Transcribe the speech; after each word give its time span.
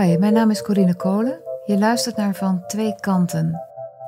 Hi, 0.00 0.16
mijn 0.18 0.32
naam 0.32 0.50
is 0.50 0.62
Corine 0.62 0.94
Kolen. 0.94 1.40
Je 1.64 1.78
luistert 1.78 2.16
naar 2.16 2.34
Van 2.34 2.66
Twee 2.66 2.94
Kanten. 3.00 3.60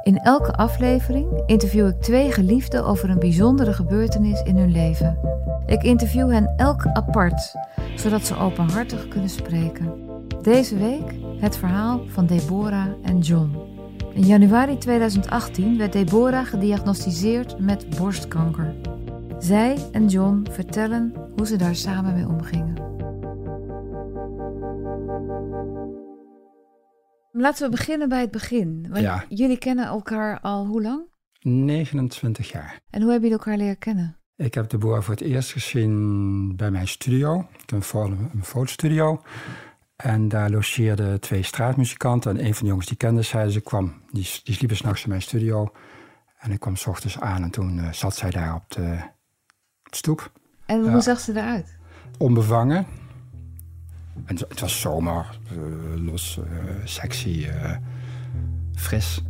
In 0.02 0.18
elke 0.18 0.52
aflevering 0.52 1.42
interview 1.46 1.86
ik 1.86 2.00
twee 2.00 2.32
geliefden 2.32 2.84
over 2.84 3.10
een 3.10 3.18
bijzondere 3.18 3.72
gebeurtenis 3.72 4.42
in 4.42 4.56
hun 4.56 4.70
leven. 4.70 5.18
Ik 5.66 5.82
interview 5.82 6.30
hen 6.30 6.52
elk 6.56 6.86
apart, 6.86 7.54
zodat 7.96 8.26
ze 8.26 8.36
openhartig 8.36 9.08
kunnen 9.08 9.28
spreken. 9.28 9.92
Deze 10.42 10.76
week 10.76 11.14
het 11.38 11.56
verhaal 11.56 12.00
van 12.06 12.26
Deborah 12.26 12.88
en 13.02 13.18
John. 13.18 13.56
In 14.12 14.26
januari 14.26 14.78
2018 14.78 15.78
werd 15.78 15.92
Deborah 15.92 16.46
gediagnosticeerd 16.46 17.58
met 17.58 17.96
borstkanker. 17.96 18.74
Zij 19.38 19.76
en 19.92 20.06
John 20.08 20.46
vertellen 20.50 21.14
hoe 21.36 21.46
ze 21.46 21.56
daar 21.56 21.76
samen 21.76 22.14
mee 22.14 22.26
omgingen. 22.26 22.91
Laten 27.34 27.64
we 27.64 27.76
beginnen 27.76 28.08
bij 28.08 28.20
het 28.20 28.30
begin. 28.30 28.86
Want 28.90 29.02
Ja. 29.02 29.24
Jullie 29.28 29.58
kennen 29.58 29.86
elkaar 29.86 30.40
al 30.40 30.66
hoe 30.66 30.82
lang? 30.82 31.02
29 31.40 32.50
jaar. 32.50 32.80
En 32.90 33.02
hoe 33.02 33.10
hebben 33.10 33.28
jullie 33.28 33.44
elkaar 33.44 33.56
leren 33.60 33.78
kennen? 33.78 34.16
Ik 34.36 34.54
heb 34.54 34.68
de 34.68 34.78
boer 34.78 35.02
voor 35.02 35.14
het 35.14 35.22
eerst 35.22 35.52
gezien 35.52 36.56
bij 36.56 36.70
mijn 36.70 36.88
studio. 36.88 37.40
Ik 37.40 37.60
heb 37.60 37.70
een 37.70 37.82
fo- 37.82 38.04
een 38.04 38.44
fotostudio. 38.44 39.22
En 39.96 40.28
daar 40.28 40.50
logeerden 40.50 41.20
twee 41.20 41.42
straatmuzikanten. 41.42 42.30
En 42.38 42.44
een 42.46 42.52
van 42.54 42.62
de 42.62 42.68
jongens 42.68 42.86
die 42.88 42.96
kende 42.96 43.22
zij. 43.22 43.50
Ze 43.50 43.60
kwam, 43.60 44.02
die, 44.10 44.28
die 44.44 44.54
sliepen 44.54 44.76
s'nachts 44.76 45.02
in 45.02 45.08
mijn 45.08 45.22
studio. 45.22 45.72
En 46.38 46.50
ik 46.52 46.60
kwam 46.60 46.76
s 46.76 46.86
ochtends 46.86 47.20
aan 47.20 47.42
en 47.42 47.50
toen 47.50 47.78
eh, 47.78 47.92
zat 47.92 48.16
zij 48.16 48.30
daar 48.30 48.54
op 48.54 48.64
de, 48.70 48.98
op 49.84 49.90
de 49.90 49.96
stoep. 49.96 50.32
En 50.66 50.90
hoe 50.90 51.00
zag 51.00 51.20
ze 51.20 51.32
eruit? 51.32 51.78
Onbevangen. 52.18 52.86
En 54.24 54.36
het 54.48 54.60
was 54.60 54.80
zomer, 54.80 55.26
eh, 55.50 55.56
los, 56.04 56.38
eh, 56.38 56.74
sexy, 56.84 57.46
eh, 57.46 57.70
fris. 58.74 59.22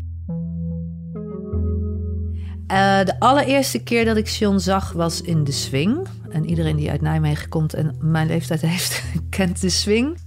De 3.04 3.14
allereerste 3.18 3.82
keer 3.82 4.04
dat 4.04 4.16
ik 4.16 4.28
John 4.28 4.58
zag 4.58 4.92
was 4.92 5.20
in 5.20 5.44
de 5.44 5.52
swing. 5.52 6.06
En 6.30 6.48
iedereen 6.48 6.76
die 6.76 6.90
uit 6.90 7.00
Nijmegen 7.00 7.48
komt 7.48 7.74
en 7.74 7.96
mijn 8.00 8.26
leeftijd 8.26 8.60
heeft, 8.60 9.04
kent 9.30 9.60
de 9.60 9.68
swing. 9.68 10.18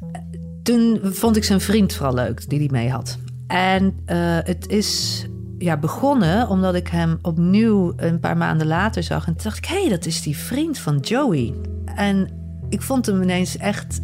Toen 0.64 1.00
vond 1.04 1.36
ik 1.36 1.44
zijn 1.44 1.62
vriend 1.62 1.94
vooral 1.94 2.14
leuk, 2.14 2.50
die 2.50 2.60
hij 2.60 2.70
mee 2.72 2.90
had. 2.90 3.18
En 3.48 4.00
het 4.46 4.68
is 4.68 5.26
ja, 5.58 5.78
begonnen 5.78 6.50
omdat 6.50 6.76
ik 6.76 6.88
hem 6.88 7.20
opnieuw 7.22 7.94
een 7.96 8.20
paar 8.20 8.38
maanden 8.38 8.68
later 8.68 9.04
zag. 9.04 9.28
En 9.28 9.34
toen 9.34 9.44
dacht 9.44 9.58
ik, 9.58 9.66
hé, 9.66 9.80
hey, 9.80 9.90
dat 9.90 10.06
is 10.06 10.22
die 10.22 10.38
vriend 10.38 10.78
van 10.78 10.98
Joey. 10.98 11.54
En 11.86 12.30
ik 12.70 12.82
vond 12.82 13.06
hem 13.06 13.22
ineens 13.22 13.58
echt 13.58 14.02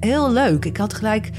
heel 0.00 0.32
leuk. 0.32 0.64
Ik 0.64 0.76
had 0.76 0.94
gelijk... 0.94 1.30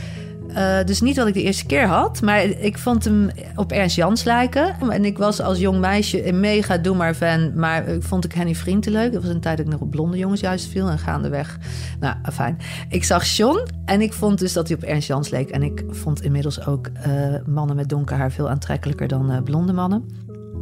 eh, 0.53 0.83
dus 0.85 1.01
niet 1.01 1.17
wat 1.17 1.27
ik 1.27 1.33
de 1.33 1.43
eerste 1.43 1.65
keer 1.65 1.85
had, 1.85 2.21
maar 2.21 2.43
ik 2.43 2.77
vond 2.77 3.03
hem 3.03 3.29
op 3.55 3.71
Ernst 3.71 3.95
Jans 3.95 4.23
lijken. 4.23 4.75
En 4.89 5.05
ik 5.05 5.17
was 5.17 5.41
als 5.41 5.59
jong 5.59 5.79
meisje 5.79 6.27
een 6.27 6.39
mega 6.39 6.77
doe 6.77 7.13
fan, 7.13 7.59
maar 7.59 7.87
ik 7.87 8.03
vond 8.03 8.25
ik 8.25 8.33
Henny 8.33 8.55
Vrienden 8.55 8.91
leuk. 8.91 9.13
Dat 9.13 9.23
was 9.23 9.31
een 9.31 9.39
tijd 9.39 9.57
dat 9.57 9.65
ik 9.65 9.71
nog 9.71 9.81
op 9.81 9.91
blonde 9.91 10.17
jongens 10.17 10.41
juist 10.41 10.67
viel 10.67 10.89
en 10.89 10.99
gaandeweg. 10.99 11.57
Nou, 11.99 12.15
fijn. 12.33 12.57
Ik 12.89 13.03
zag 13.03 13.25
John 13.25 13.67
en 13.85 14.01
ik 14.01 14.13
vond 14.13 14.39
dus 14.39 14.53
dat 14.53 14.67
hij 14.67 14.77
op 14.77 14.83
Ernst 14.83 15.07
Jans 15.07 15.29
leek. 15.29 15.49
En 15.49 15.63
ik 15.63 15.83
vond 15.89 16.21
inmiddels 16.21 16.65
ook 16.65 16.87
eh, 16.87 17.11
mannen 17.45 17.75
met 17.75 17.89
donker 17.89 18.17
haar 18.17 18.31
veel 18.31 18.49
aantrekkelijker 18.49 19.07
dan 19.07 19.31
eh, 19.31 19.41
blonde 19.43 19.73
mannen. 19.73 20.05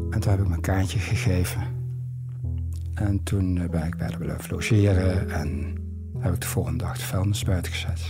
En 0.09 0.19
toen 0.19 0.31
heb 0.31 0.41
ik 0.41 0.47
mijn 0.47 0.61
kaartje 0.61 0.99
gegeven. 0.99 1.61
En 2.93 3.23
toen 3.23 3.67
ben 3.71 3.83
ik 3.83 3.97
bij 3.97 4.07
de 4.07 4.35
logeren 4.49 5.29
en 5.29 5.73
heb 6.25 6.33
ik 6.33 6.41
de 6.41 6.47
volgende 6.47 6.83
dag 6.83 6.97
de 6.97 7.03
vuilnis 7.03 7.43
buiten 7.43 7.71
gezet. 7.71 8.01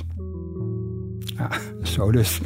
Ja, 1.37 1.49
zo 1.83 2.11
dus. 2.11 2.39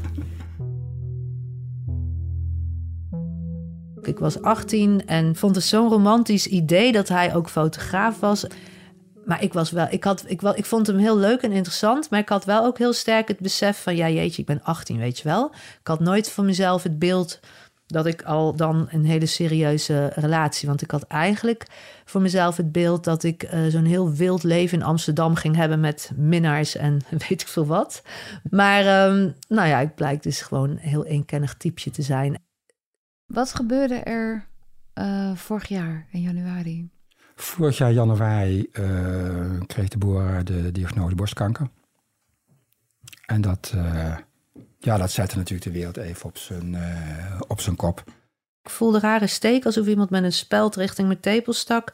Ik 4.01 4.19
was 4.19 4.41
18 4.41 5.05
en 5.05 5.35
vond 5.35 5.55
het 5.55 5.63
zo'n 5.63 5.89
romantisch 5.89 6.47
idee 6.47 6.91
dat 6.91 7.07
hij 7.07 7.35
ook 7.35 7.49
fotograaf 7.49 8.19
was. 8.19 8.45
Maar 9.25 9.43
ik 9.43 9.53
was 9.53 9.71
wel, 9.71 9.87
ik, 9.89 10.03
had, 10.03 10.23
ik, 10.27 10.41
wel, 10.41 10.57
ik 10.57 10.65
vond 10.65 10.87
hem 10.87 10.97
heel 10.97 11.17
leuk 11.17 11.41
en 11.41 11.51
interessant. 11.51 12.09
Maar 12.09 12.19
ik 12.19 12.29
had 12.29 12.45
wel 12.45 12.65
ook 12.65 12.77
heel 12.77 12.93
sterk 12.93 13.27
het 13.27 13.39
besef 13.39 13.81
van: 13.81 13.95
ja, 13.95 14.09
jeetje, 14.09 14.41
ik 14.41 14.47
ben 14.47 14.63
18, 14.63 14.97
weet 14.97 15.17
je 15.17 15.23
wel. 15.23 15.51
Ik 15.79 15.87
had 15.87 15.99
nooit 15.99 16.31
van 16.31 16.45
mezelf 16.45 16.83
het 16.83 16.99
beeld 16.99 17.39
dat 17.89 18.05
ik 18.05 18.21
al 18.21 18.55
dan 18.55 18.87
een 18.91 19.05
hele 19.05 19.25
serieuze 19.25 20.11
relatie. 20.15 20.67
Want 20.67 20.81
ik 20.81 20.91
had 20.91 21.03
eigenlijk 21.03 21.65
voor 22.05 22.21
mezelf 22.21 22.57
het 22.57 22.71
beeld 22.71 23.03
dat 23.03 23.23
ik 23.23 23.43
eh, 23.43 23.65
zo'n 23.67 23.85
heel 23.85 24.13
wild 24.13 24.43
leven 24.43 24.79
in 24.79 24.85
Amsterdam 24.85 25.35
ging 25.35 25.55
hebben 25.55 25.79
met 25.79 26.11
minnaars 26.15 26.75
en 26.75 26.99
weet 27.27 27.41
ik 27.41 27.47
veel 27.47 27.65
wat. 27.65 28.01
Maar 28.49 28.79
ehm, 28.79 29.29
nou 29.47 29.67
ja, 29.67 29.79
ik 29.79 29.95
blijk 29.95 30.23
dus 30.23 30.41
gewoon 30.41 30.69
een 30.69 30.77
heel 30.77 31.05
eenkennig 31.05 31.53
typeje 31.53 31.91
te 31.91 32.01
zijn. 32.01 32.41
Wat 33.25 33.53
gebeurde 33.53 33.95
er 33.95 34.47
eh, 34.93 35.35
vorig 35.35 35.67
jaar 35.67 36.07
in 36.11 36.21
januari? 36.21 36.89
Vorig 37.35 37.77
jaar 37.77 37.91
januari 37.91 38.69
eh, 38.71 39.59
kreeg 39.67 39.87
de 39.87 39.97
boer 39.97 40.41
de 40.43 40.71
diagnose 40.71 41.15
borstkanker. 41.15 41.69
En 43.25 43.41
dat, 43.41 43.71
eh, 43.75 44.15
ja, 44.89 44.97
dat 44.97 45.11
zette 45.11 45.37
natuurlijk 45.37 45.71
de 45.71 45.77
wereld 45.77 45.97
even 45.97 46.25
op 46.25 46.37
zijn, 46.37 46.75
eh, 46.75 47.41
op 47.47 47.61
zijn 47.61 47.75
kop. 47.75 48.03
Ik 48.63 48.69
voelde 48.69 48.99
rare 48.99 49.27
steek, 49.27 49.65
alsof 49.65 49.87
iemand 49.87 50.09
met 50.09 50.23
een 50.23 50.33
speld 50.33 50.75
richting 50.75 51.07
mijn 51.07 51.19
tepel 51.19 51.53
stak. 51.53 51.93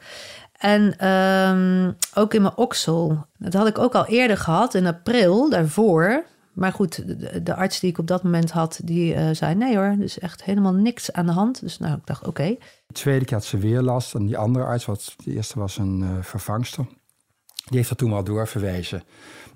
En 0.52 0.98
ehm, 0.98 1.92
ook 2.14 2.34
in 2.34 2.42
mijn 2.42 2.56
oksel. 2.56 3.26
Dat 3.38 3.52
had 3.52 3.66
ik 3.66 3.78
ook 3.78 3.94
al 3.94 4.06
eerder 4.06 4.36
gehad, 4.36 4.74
in 4.74 4.86
april, 4.86 5.50
daarvoor. 5.50 6.24
Maar 6.52 6.72
goed, 6.72 7.06
de, 7.06 7.42
de 7.42 7.54
arts 7.54 7.80
die 7.80 7.90
ik 7.90 7.98
op 7.98 8.06
dat 8.06 8.22
moment 8.22 8.50
had, 8.50 8.80
die 8.84 9.14
eh, 9.14 9.28
zei... 9.32 9.54
nee 9.54 9.76
hoor, 9.76 9.84
er 9.84 10.02
is 10.02 10.18
echt 10.18 10.44
helemaal 10.44 10.74
niks 10.74 11.12
aan 11.12 11.26
de 11.26 11.32
hand. 11.32 11.60
Dus 11.60 11.78
nou, 11.78 11.96
ik 11.96 12.06
dacht, 12.06 12.26
oké. 12.26 12.56
De 12.86 12.94
tweede 12.94 13.24
keer 13.24 13.36
had 13.36 13.44
ze 13.44 13.58
weer 13.58 13.82
last. 13.82 14.14
En 14.14 14.26
die 14.26 14.38
andere 14.38 14.64
arts, 14.64 14.84
wat 14.84 15.14
de 15.24 15.32
eerste 15.32 15.58
was 15.58 15.78
een 15.78 16.02
eh, 16.02 16.22
vervangster, 16.22 16.86
die 17.54 17.76
heeft 17.76 17.90
er 17.90 17.96
toen 17.96 18.10
wel 18.10 18.24
doorverwezen. 18.24 19.02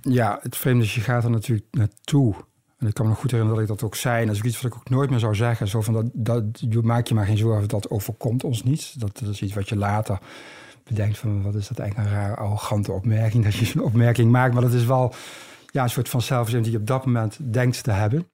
Ja, 0.02 0.38
het 0.42 0.56
vreemde 0.56 0.84
is, 0.84 0.94
je 0.94 1.00
gaat 1.00 1.24
er 1.24 1.30
natuurlijk 1.30 1.66
naartoe. 1.70 2.34
En 2.80 2.86
ik 2.86 2.94
kan 2.94 3.04
me 3.04 3.10
nog 3.10 3.20
goed 3.20 3.30
herinneren 3.30 3.60
dat 3.60 3.70
ik 3.70 3.78
dat 3.78 3.88
ook 3.88 3.96
zei. 3.96 4.20
En 4.20 4.26
dat 4.26 4.34
is 4.34 4.40
ook 4.40 4.46
iets 4.46 4.62
wat 4.62 4.72
ik 4.72 4.78
ook 4.78 4.88
nooit 4.88 5.10
meer 5.10 5.18
zou 5.18 5.34
zeggen. 5.34 5.68
Zo 5.68 5.80
van, 5.80 5.94
dat, 5.94 6.06
dat, 6.12 6.82
maak 6.82 7.06
je 7.06 7.14
maar 7.14 7.26
geen 7.26 7.38
zorgen, 7.38 7.68
dat 7.68 7.90
overkomt 7.90 8.44
ons 8.44 8.62
niet. 8.62 9.00
Dat, 9.00 9.18
dat 9.18 9.28
is 9.28 9.42
iets 9.42 9.54
wat 9.54 9.68
je 9.68 9.76
later 9.76 10.18
bedenkt 10.84 11.18
van, 11.18 11.42
wat 11.42 11.54
is 11.54 11.68
dat 11.68 11.78
eigenlijk 11.78 12.10
een 12.10 12.16
raar 12.16 12.36
arrogante 12.36 12.92
opmerking. 12.92 13.44
Dat 13.44 13.54
je 13.54 13.64
zo'n 13.64 13.82
opmerking 13.82 14.30
maakt, 14.30 14.52
maar 14.52 14.62
dat 14.62 14.72
is 14.72 14.84
wel 14.84 15.14
ja, 15.70 15.82
een 15.82 15.90
soort 15.90 16.08
van 16.08 16.22
zelfverzin 16.22 16.62
die 16.62 16.72
je 16.72 16.78
op 16.78 16.86
dat 16.86 17.06
moment 17.06 17.38
denkt 17.40 17.82
te 17.82 17.90
hebben. 17.90 18.26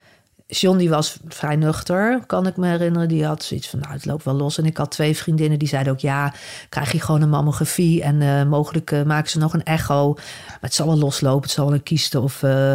John 0.47 0.79
die 0.79 0.89
was 0.89 1.19
vrij 1.29 1.57
nuchter, 1.57 2.21
kan 2.27 2.47
ik 2.47 2.57
me 2.57 2.67
herinneren. 2.67 3.09
Die 3.09 3.25
had 3.25 3.43
zoiets 3.43 3.69
van, 3.69 3.79
nou, 3.79 3.93
het 3.93 4.05
loopt 4.05 4.25
wel 4.25 4.35
los. 4.35 4.59
En 4.59 4.65
ik 4.65 4.77
had 4.77 4.91
twee 4.91 5.17
vriendinnen 5.17 5.59
die 5.59 5.69
zeiden 5.69 5.93
ook... 5.93 5.99
ja, 5.99 6.35
krijg 6.69 6.93
je 6.93 7.01
gewoon 7.01 7.23
een 7.23 7.29
mammografie... 7.29 8.03
en 8.03 8.23
eh, 8.23 8.45
mogelijk 8.49 8.91
eh, 8.91 9.03
maken 9.03 9.31
ze 9.31 9.39
nog 9.39 9.55
een 9.55 9.65
echo. 9.65 10.15
Het 10.61 10.75
zal 10.75 10.87
wel 10.87 10.99
loslopen, 10.99 11.43
het 11.43 11.51
zal 11.51 11.65
wel 11.65 11.75
een 11.75 11.83
kiesten 11.83 12.23
of... 12.23 12.43
eh. 12.43 12.75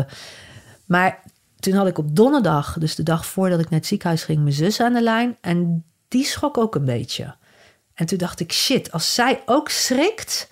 Maar 0.86 1.24
toen 1.62 1.74
had 1.74 1.88
ik 1.88 1.98
op 1.98 2.16
donderdag, 2.16 2.78
dus 2.80 2.96
de 2.96 3.04
dag 3.04 3.26
voordat 3.26 3.60
ik 3.60 3.70
naar 3.70 3.80
het 3.80 3.88
ziekenhuis 3.88 4.24
ging... 4.24 4.40
mijn 4.40 4.54
zus 4.54 4.80
aan 4.80 4.94
de 4.94 5.02
lijn 5.02 5.38
en 5.42 5.86
die 6.08 6.26
schrok 6.26 6.58
ook 6.58 6.76
een 6.76 6.86
beetje. 6.86 7.36
En 7.94 8.06
toen 8.06 8.18
dacht 8.18 8.40
ik, 8.40 8.52
shit, 8.52 8.92
als 8.92 9.14
zij 9.14 9.42
ook 9.46 9.70
schrikt... 9.70 10.50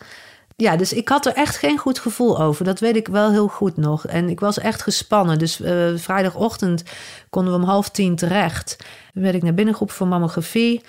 Ja, 0.56 0.76
dus 0.76 0.94
ik 0.94 1.10
had 1.10 1.26
er 1.26 1.34
echt 1.34 1.58
geen 1.58 1.78
goed 1.78 2.00
gevoel 2.00 2.42
over. 2.42 2.66
Dat 2.66 2.80
weet 2.80 2.96
ik 2.96 3.08
wel 3.08 3.32
heel 3.32 3.48
goed 3.48 3.78
nog. 3.78 4.08
En 4.08 4.30
ik 4.30 4.40
was 4.40 4.60
echt 4.60 4.82
gespannen. 4.82 5.40
Dus 5.40 5.62
eh, 5.62 5.96
vrijdagochtend 5.96 6.84
konden 7.30 7.54
we 7.54 7.60
om 7.60 7.66
half 7.66 7.90
tien 7.90 8.16
terecht. 8.16 8.76
Toen 9.14 9.24
werd 9.24 9.36
ik 9.36 9.44
naar 9.44 9.54
binnen 9.54 9.74
geroepen 9.74 9.98
voor 9.98 10.08
mammografie. 10.08 10.82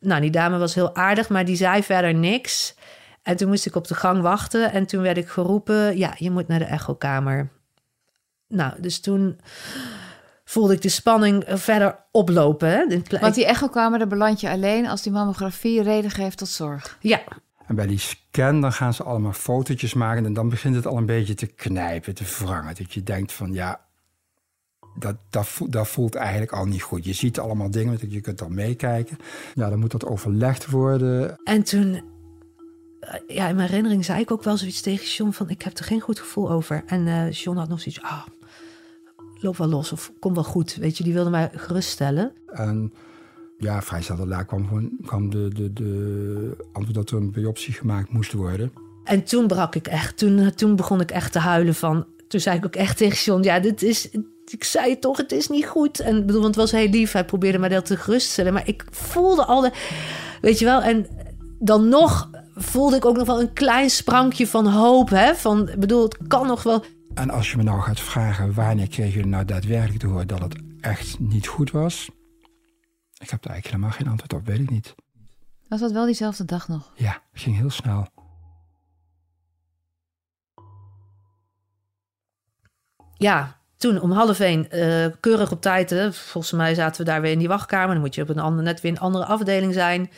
Nou, 0.00 0.20
die 0.20 0.30
dame 0.30 0.58
was 0.58 0.74
heel 0.74 0.94
aardig, 0.94 1.28
maar 1.28 1.44
die 1.44 1.56
zei 1.56 1.82
verder 1.82 2.14
niks. 2.14 2.74
En 3.22 3.36
toen 3.36 3.48
moest 3.48 3.66
ik 3.66 3.76
op 3.76 3.88
de 3.88 3.94
gang 3.94 4.22
wachten. 4.22 4.72
En 4.72 4.86
toen 4.86 5.02
werd 5.02 5.16
ik 5.16 5.28
geroepen, 5.28 5.98
ja, 5.98 6.14
je 6.16 6.30
moet 6.30 6.48
naar 6.48 6.58
de 6.58 6.64
echokamer. 6.64 7.50
Nou, 8.52 8.80
dus 8.80 9.00
toen 9.00 9.40
voelde 10.44 10.74
ik 10.74 10.82
de 10.82 10.88
spanning 10.88 11.44
verder 11.46 11.96
oplopen. 12.10 12.68
Hè. 12.68 12.86
Want 13.20 13.34
die 13.34 13.46
echokamer, 13.46 13.98
daar 13.98 14.08
beland 14.08 14.40
je 14.40 14.50
alleen 14.50 14.86
als 14.86 15.02
die 15.02 15.12
mammografie 15.12 15.82
reden 15.82 16.10
geeft 16.10 16.38
tot 16.38 16.48
zorg. 16.48 16.96
Ja, 17.00 17.20
En 17.66 17.74
bij 17.74 17.86
die 17.86 17.98
scan 17.98 18.60
dan 18.60 18.72
gaan 18.72 18.94
ze 18.94 19.02
allemaal 19.02 19.32
fotootjes 19.32 19.94
maken 19.94 20.24
en 20.24 20.32
dan 20.32 20.48
begint 20.48 20.74
het 20.74 20.86
al 20.86 20.96
een 20.96 21.06
beetje 21.06 21.34
te 21.34 21.46
knijpen, 21.46 22.14
te 22.14 22.24
wrangen. 22.38 22.74
Dat 22.74 22.92
je 22.92 23.02
denkt 23.02 23.32
van 23.32 23.52
ja, 23.52 23.80
dat, 24.94 25.16
dat, 25.30 25.46
voelt, 25.46 25.72
dat 25.72 25.88
voelt 25.88 26.14
eigenlijk 26.14 26.52
al 26.52 26.64
niet 26.64 26.82
goed. 26.82 27.04
Je 27.04 27.12
ziet 27.12 27.38
allemaal 27.38 27.70
dingen, 27.70 27.98
je 28.08 28.20
kunt 28.20 28.38
dan 28.38 28.54
meekijken. 28.54 29.18
Ja, 29.54 29.68
dan 29.68 29.78
moet 29.78 29.90
dat 29.90 30.06
overlegd 30.06 30.70
worden. 30.70 31.36
En 31.44 31.62
toen, 31.62 32.02
eh, 33.00 33.14
ja, 33.26 33.48
in 33.48 33.56
mijn 33.56 33.68
herinnering 33.68 34.04
zei 34.04 34.20
ik 34.20 34.30
ook 34.30 34.44
wel 34.44 34.56
zoiets 34.56 34.80
tegen 34.80 35.06
John 35.06 35.30
van, 35.30 35.48
ik 35.48 35.62
heb 35.62 35.78
er 35.78 35.84
geen 35.84 36.00
goed 36.00 36.18
gevoel 36.18 36.50
over. 36.50 36.82
En 36.86 37.06
eh 37.06 37.30
John 37.30 37.58
had 37.58 37.68
nog 37.68 37.80
zoiets, 37.80 38.02
ah, 38.02 38.22
loop 39.42 39.56
wel 39.56 39.68
los 39.68 39.92
of 39.92 40.12
kom 40.18 40.34
wel 40.34 40.44
goed. 40.44 40.74
Weet 40.74 40.98
je, 40.98 41.04
die 41.04 41.12
wilde 41.12 41.30
mij 41.30 41.50
geruststellen. 41.54 42.32
En 42.46 42.92
ja, 43.58 43.82
vrij 43.82 44.02
snel 44.02 44.16
daarna 44.16 44.42
kwam, 44.42 44.66
gewoon, 44.66 44.90
kwam 45.04 45.30
de, 45.30 45.48
de, 45.54 45.72
de 45.72 46.56
antwoord 46.72 46.94
dat 46.94 47.10
er 47.10 47.16
een 47.16 47.32
biopsie 47.32 47.74
gemaakt 47.74 48.12
moest 48.12 48.32
worden. 48.32 48.72
En 49.04 49.24
toen 49.24 49.46
brak 49.46 49.74
ik 49.74 49.86
echt, 49.86 50.18
toen, 50.18 50.54
toen 50.54 50.76
begon 50.76 51.00
ik 51.00 51.10
echt 51.10 51.32
te 51.32 51.38
huilen 51.38 51.74
van, 51.74 52.06
toen 52.28 52.40
zei 52.40 52.56
ik 52.56 52.64
ook 52.64 52.76
echt 52.76 52.96
tegen 52.96 53.18
John, 53.18 53.42
ja, 53.42 53.60
dit 53.60 53.82
is, 53.82 54.10
ik 54.50 54.64
zei 54.64 54.90
het 54.90 55.00
toch, 55.00 55.16
het 55.16 55.32
is 55.32 55.48
niet 55.48 55.66
goed. 55.66 56.00
En 56.00 56.26
bedoel, 56.26 56.42
want 56.42 56.54
het 56.54 56.64
was 56.64 56.80
heel 56.80 56.88
lief. 56.88 57.12
Hij 57.12 57.24
probeerde 57.24 57.58
mij 57.58 57.68
dat 57.68 57.84
te 57.84 57.96
geruststellen. 57.96 58.52
Maar 58.52 58.68
ik 58.68 58.84
voelde 58.90 59.44
al 59.44 59.60
de, 59.60 59.70
weet 60.40 60.58
je 60.58 60.64
wel, 60.64 60.82
en 60.82 61.06
dan 61.58 61.88
nog 61.88 62.30
voelde 62.54 62.96
ik 62.96 63.04
ook 63.04 63.16
nog 63.16 63.26
wel 63.26 63.40
een 63.40 63.52
klein 63.52 63.90
sprankje 63.90 64.46
van 64.46 64.66
hoop. 64.66 65.10
Hè? 65.10 65.34
Van, 65.34 65.68
ik 65.68 65.80
bedoel, 65.80 66.02
het 66.02 66.16
kan 66.26 66.46
nog 66.46 66.62
wel. 66.62 66.84
En 67.14 67.30
als 67.30 67.50
je 67.50 67.56
me 67.56 67.62
nou 67.62 67.80
gaat 67.80 68.00
vragen 68.00 68.54
wanneer 68.54 68.88
kreeg 68.88 69.14
je 69.14 69.26
nou 69.26 69.44
daadwerkelijk 69.44 69.98
te 69.98 70.06
horen 70.06 70.26
dat 70.26 70.40
het 70.40 70.62
echt 70.80 71.18
niet 71.18 71.46
goed 71.46 71.70
was? 71.70 72.10
Ik 73.18 73.30
heb 73.30 73.42
daar 73.42 73.52
eigenlijk 73.52 73.66
helemaal 73.66 73.90
geen 73.90 74.08
antwoord 74.08 74.32
op, 74.32 74.46
weet 74.46 74.58
ik 74.58 74.70
niet. 74.70 74.94
Was 75.68 75.80
dat 75.80 75.92
wel 75.92 76.04
diezelfde 76.04 76.44
dag 76.44 76.68
nog? 76.68 76.92
Ja, 76.96 77.22
het 77.32 77.42
ging 77.42 77.56
heel 77.56 77.70
snel. 77.70 78.06
Ja, 83.14 83.60
toen 83.76 84.00
om 84.00 84.10
half 84.10 84.40
één, 84.40 84.70
eh, 84.70 85.12
keurig 85.20 85.52
op 85.52 85.60
tijd. 85.60 85.90
Hè? 85.90 86.12
Volgens 86.12 86.52
mij 86.52 86.74
zaten 86.74 87.04
we 87.04 87.10
daar 87.10 87.20
weer 87.20 87.32
in 87.32 87.38
die 87.38 87.48
wachtkamer. 87.48 87.92
Dan 87.92 88.00
moet 88.00 88.14
je 88.14 88.22
op 88.22 88.28
een 88.28 88.38
andere, 88.38 88.62
net 88.62 88.80
weer 88.80 88.92
een 88.92 88.98
andere 88.98 89.24
afdeling 89.24 89.72
zijn. 89.72 90.10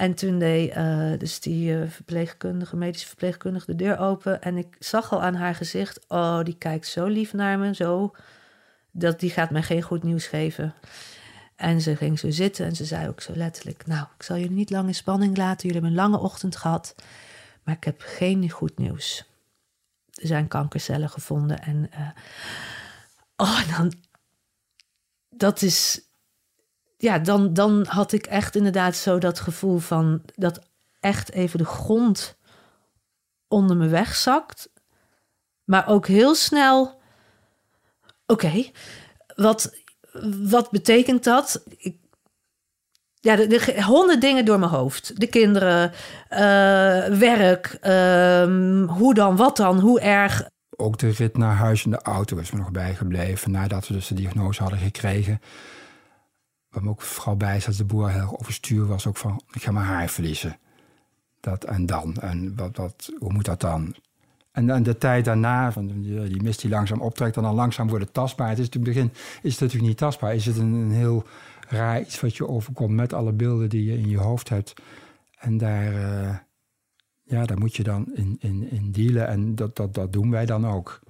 En 0.00 0.14
toen 0.14 0.38
deed 0.38 0.76
uh, 0.76 1.18
dus 1.18 1.40
die 1.40 1.72
uh, 1.72 1.88
verpleegkundige, 1.88 2.76
medische 2.76 3.06
verpleegkundige 3.06 3.66
de 3.66 3.76
deur 3.76 3.98
open. 3.98 4.42
En 4.42 4.56
ik 4.56 4.76
zag 4.78 5.12
al 5.12 5.22
aan 5.22 5.34
haar 5.34 5.54
gezicht, 5.54 6.00
oh, 6.08 6.42
die 6.42 6.56
kijkt 6.58 6.86
zo 6.86 7.06
lief 7.06 7.32
naar 7.32 7.58
me, 7.58 7.74
zo. 7.74 8.14
Dat 8.90 9.20
die 9.20 9.30
gaat 9.30 9.50
mij 9.50 9.62
geen 9.62 9.82
goed 9.82 10.02
nieuws 10.02 10.26
geven. 10.26 10.74
En 11.56 11.80
ze 11.80 11.96
ging 11.96 12.18
zo 12.18 12.30
zitten 12.30 12.66
en 12.66 12.76
ze 12.76 12.84
zei 12.84 13.08
ook 13.08 13.20
zo 13.20 13.32
letterlijk: 13.34 13.86
Nou, 13.86 14.06
ik 14.16 14.22
zal 14.22 14.36
jullie 14.36 14.56
niet 14.56 14.70
lang 14.70 14.86
in 14.86 14.94
spanning 14.94 15.36
laten. 15.36 15.68
Jullie 15.68 15.82
hebben 15.82 15.90
een 15.90 16.10
lange 16.10 16.24
ochtend 16.24 16.56
gehad, 16.56 16.94
maar 17.62 17.74
ik 17.74 17.84
heb 17.84 18.00
geen 18.04 18.50
goed 18.50 18.78
nieuws. 18.78 19.24
Er 20.10 20.26
zijn 20.26 20.48
kankercellen 20.48 21.10
gevonden 21.10 21.58
en. 21.62 21.90
Uh, 21.94 22.08
oh, 23.36 23.76
dan. 23.76 23.92
Dat 25.28 25.62
is 25.62 26.09
ja, 27.00 27.18
dan, 27.18 27.54
dan 27.54 27.84
had 27.88 28.12
ik 28.12 28.26
echt 28.26 28.56
inderdaad 28.56 28.96
zo 28.96 29.18
dat 29.18 29.40
gevoel 29.40 29.78
van 29.78 30.22
dat 30.34 30.60
echt 31.00 31.32
even 31.32 31.58
de 31.58 31.64
grond 31.64 32.36
onder 33.48 33.76
me 33.76 33.88
wegzakt. 33.88 34.70
Maar 35.64 35.88
ook 35.88 36.06
heel 36.06 36.34
snel. 36.34 37.00
Oké, 38.26 38.70
wat, 39.34 39.76
wat 40.48 40.70
betekent 40.70 41.24
dat? 41.24 41.62
Ik, 41.76 41.96
ja, 43.14 43.36
de, 43.36 43.46
de, 43.46 43.82
honderd 43.82 44.20
dingen 44.20 44.44
door 44.44 44.58
mijn 44.58 44.70
hoofd. 44.70 45.20
De 45.20 45.26
kinderen, 45.26 45.92
uh, 46.30 46.38
werk, 47.18 47.78
uh, 47.82 48.88
hoe 48.88 49.14
dan, 49.14 49.36
wat 49.36 49.56
dan, 49.56 49.78
hoe 49.78 50.00
erg. 50.00 50.48
Ook 50.76 50.98
de 50.98 51.10
rit 51.10 51.36
naar 51.36 51.56
huis 51.56 51.84
in 51.84 51.90
de 51.90 52.02
auto 52.02 52.36
is 52.36 52.50
me 52.50 52.58
nog 52.58 52.70
bijgebleven 52.70 53.50
nadat 53.50 53.88
we 53.88 53.94
dus 53.94 54.06
de 54.06 54.14
diagnose 54.14 54.62
hadden 54.62 54.80
gekregen 54.80 55.40
wat 56.70 56.82
me 56.82 56.88
ook 56.88 57.02
vooral 57.02 57.36
bij 57.36 57.60
zat, 57.60 57.76
de 57.76 57.84
boer 57.84 58.10
heel 58.10 58.38
overstuur 58.38 58.86
was 58.86 59.06
ook 59.06 59.16
van, 59.16 59.42
ik 59.50 59.62
ga 59.62 59.72
mijn 59.72 59.86
haar 59.86 60.08
verliezen. 60.08 60.58
Dat 61.40 61.64
en 61.64 61.86
dan, 61.86 62.16
en 62.16 62.56
wat, 62.56 62.76
wat, 62.76 63.12
hoe 63.18 63.32
moet 63.32 63.44
dat 63.44 63.60
dan? 63.60 63.94
En, 64.52 64.66
dan 64.66 64.82
de 64.82 64.98
tijd 64.98 65.24
daarna, 65.24 65.72
van 65.72 65.86
die, 65.86 66.42
mist 66.42 66.60
die 66.60 66.70
langzaam 66.70 67.00
optrekt 67.00 67.36
en 67.36 67.42
dan 67.42 67.54
langzaam 67.54 67.88
wordt 67.88 68.04
het 68.04 68.14
tastbaar. 68.14 68.48
Het 68.48 68.58
is 68.58 68.64
het 68.72 68.82
begin 68.82 69.12
is 69.42 69.52
het 69.52 69.60
natuurlijk 69.60 69.88
niet 69.88 69.96
tastbaar. 69.96 70.34
Is 70.34 70.46
het 70.46 70.56
een, 70.56 70.72
een, 70.72 70.90
heel 70.90 71.24
raar 71.68 72.00
iets 72.00 72.20
wat 72.20 72.36
je 72.36 72.48
overkomt 72.48 72.94
met 72.94 73.12
alle 73.12 73.32
beelden 73.32 73.68
die 73.68 73.84
je 73.84 73.98
in 73.98 74.08
je 74.08 74.18
hoofd 74.18 74.48
hebt. 74.48 74.74
En 75.38 75.58
daar, 75.58 75.92
uh, 75.92 76.36
ja, 77.22 77.44
daar 77.44 77.58
moet 77.58 77.76
je 77.76 77.82
dan 77.82 78.14
in, 78.14 78.36
in, 78.40 78.70
in 78.70 78.92
dealen 78.92 79.28
en 79.28 79.54
dat, 79.54 79.76
dat, 79.76 79.94
dat 79.94 80.12
doen 80.12 80.30
wij 80.30 80.46
dan 80.46 80.66
ook. 80.66 81.00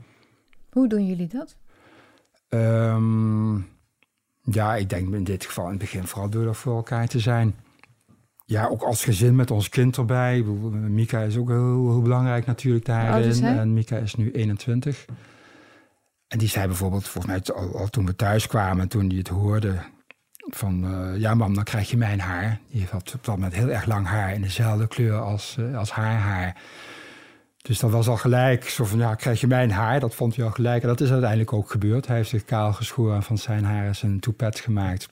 Hoe 0.71 0.89
doen 0.89 1.06
jullie 1.06 1.29
dat? 1.29 1.56
Um, 2.49 3.67
ja, 4.55 4.76
ik 4.76 4.88
denk 4.88 5.14
in 5.14 5.25
dit 5.25 5.44
geval 5.44 5.64
in 5.64 5.70
het 5.70 5.79
begin 5.79 6.06
vooral 6.06 6.31
door 6.31 6.47
er 6.47 6.55
voor 6.55 6.76
elkaar 6.76 7.08
te 7.08 7.19
zijn. 7.19 7.55
Ja, 8.44 8.67
ook 8.67 8.82
als 8.82 9.05
gezin 9.05 9.37
met 9.37 9.50
ons 9.50 9.69
kind 9.69 9.97
erbij. 9.97 10.43
Mika 10.43 11.20
is 11.20 11.37
ook 11.37 11.49
heel, 11.49 11.91
heel 11.91 12.02
belangrijk 12.02 12.47
natuurlijk 12.47 12.85
daarin. 12.85 13.44
En 13.44 13.73
Mika 13.73 13.97
is 13.97 14.14
nu 14.14 14.31
21. 14.31 15.05
En 16.29 16.38
die 16.38 16.49
zei 16.49 16.67
bijvoorbeeld, 16.67 17.08
volgens 17.08 17.32
mij 17.32 17.55
al, 17.56 17.79
al 17.79 17.88
toen 17.88 18.06
we 18.06 18.17
thuis 18.17 18.47
kwamen... 18.47 18.88
toen 18.88 19.08
hij 19.08 19.19
het 19.19 19.29
hoorde 19.29 19.79
van... 20.37 20.85
Uh, 20.85 21.20
ja 21.20 21.35
mam, 21.35 21.55
dan 21.55 21.64
krijg 21.64 21.91
je 21.91 21.96
mijn 21.96 22.20
haar. 22.20 22.61
Die 22.70 22.87
had 22.91 23.14
op 23.14 23.25
dat 23.25 23.35
moment 23.35 23.55
heel 23.55 23.69
erg 23.69 23.87
lang 23.87 24.06
haar... 24.06 24.35
in 24.35 24.43
dezelfde 24.43 24.88
kleur 24.88 25.20
als, 25.20 25.56
uh, 25.61 25.79
als 25.79 25.91
haar 25.91 26.19
haar. 26.19 26.56
Dus 27.62 27.79
dat 27.79 27.91
was 27.91 28.09
al 28.09 28.17
gelijk, 28.17 28.69
zo 28.69 28.85
van 28.85 28.99
ja, 28.99 29.15
krijg 29.15 29.41
je 29.41 29.47
mijn 29.47 29.71
haar? 29.71 30.01
Dat 30.01 30.15
vond 30.15 30.37
hij 30.37 30.45
al 30.45 30.51
gelijk. 30.51 30.83
En 30.83 30.89
dat 30.89 31.01
is 31.01 31.11
uiteindelijk 31.11 31.53
ook 31.53 31.71
gebeurd. 31.71 32.07
Hij 32.07 32.17
heeft 32.17 32.29
zich 32.29 32.45
kaal 32.45 32.73
geschoren 32.73 33.23
van 33.23 33.39
zijn 33.39 33.65
haar 33.65 33.89
is 33.89 34.03
een 34.03 34.21
toepet 34.21 34.61
gemaakt. 34.61 35.09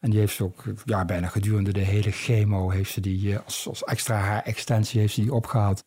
En 0.00 0.10
die 0.10 0.18
heeft 0.18 0.34
ze 0.34 0.44
ook 0.44 0.64
ja, 0.84 1.04
bijna 1.04 1.26
gedurende 1.26 1.72
de 1.72 1.80
hele 1.80 2.10
chemo... 2.10 2.70
heeft 2.70 2.92
ze 2.92 3.00
die 3.00 3.32
eh, 3.32 3.40
als, 3.44 3.68
als 3.68 3.84
extra 3.84 4.16
haar-extensie 4.16 5.00
heeft 5.00 5.14
ze 5.14 5.20
die 5.20 5.34
opgehaald. 5.34 5.84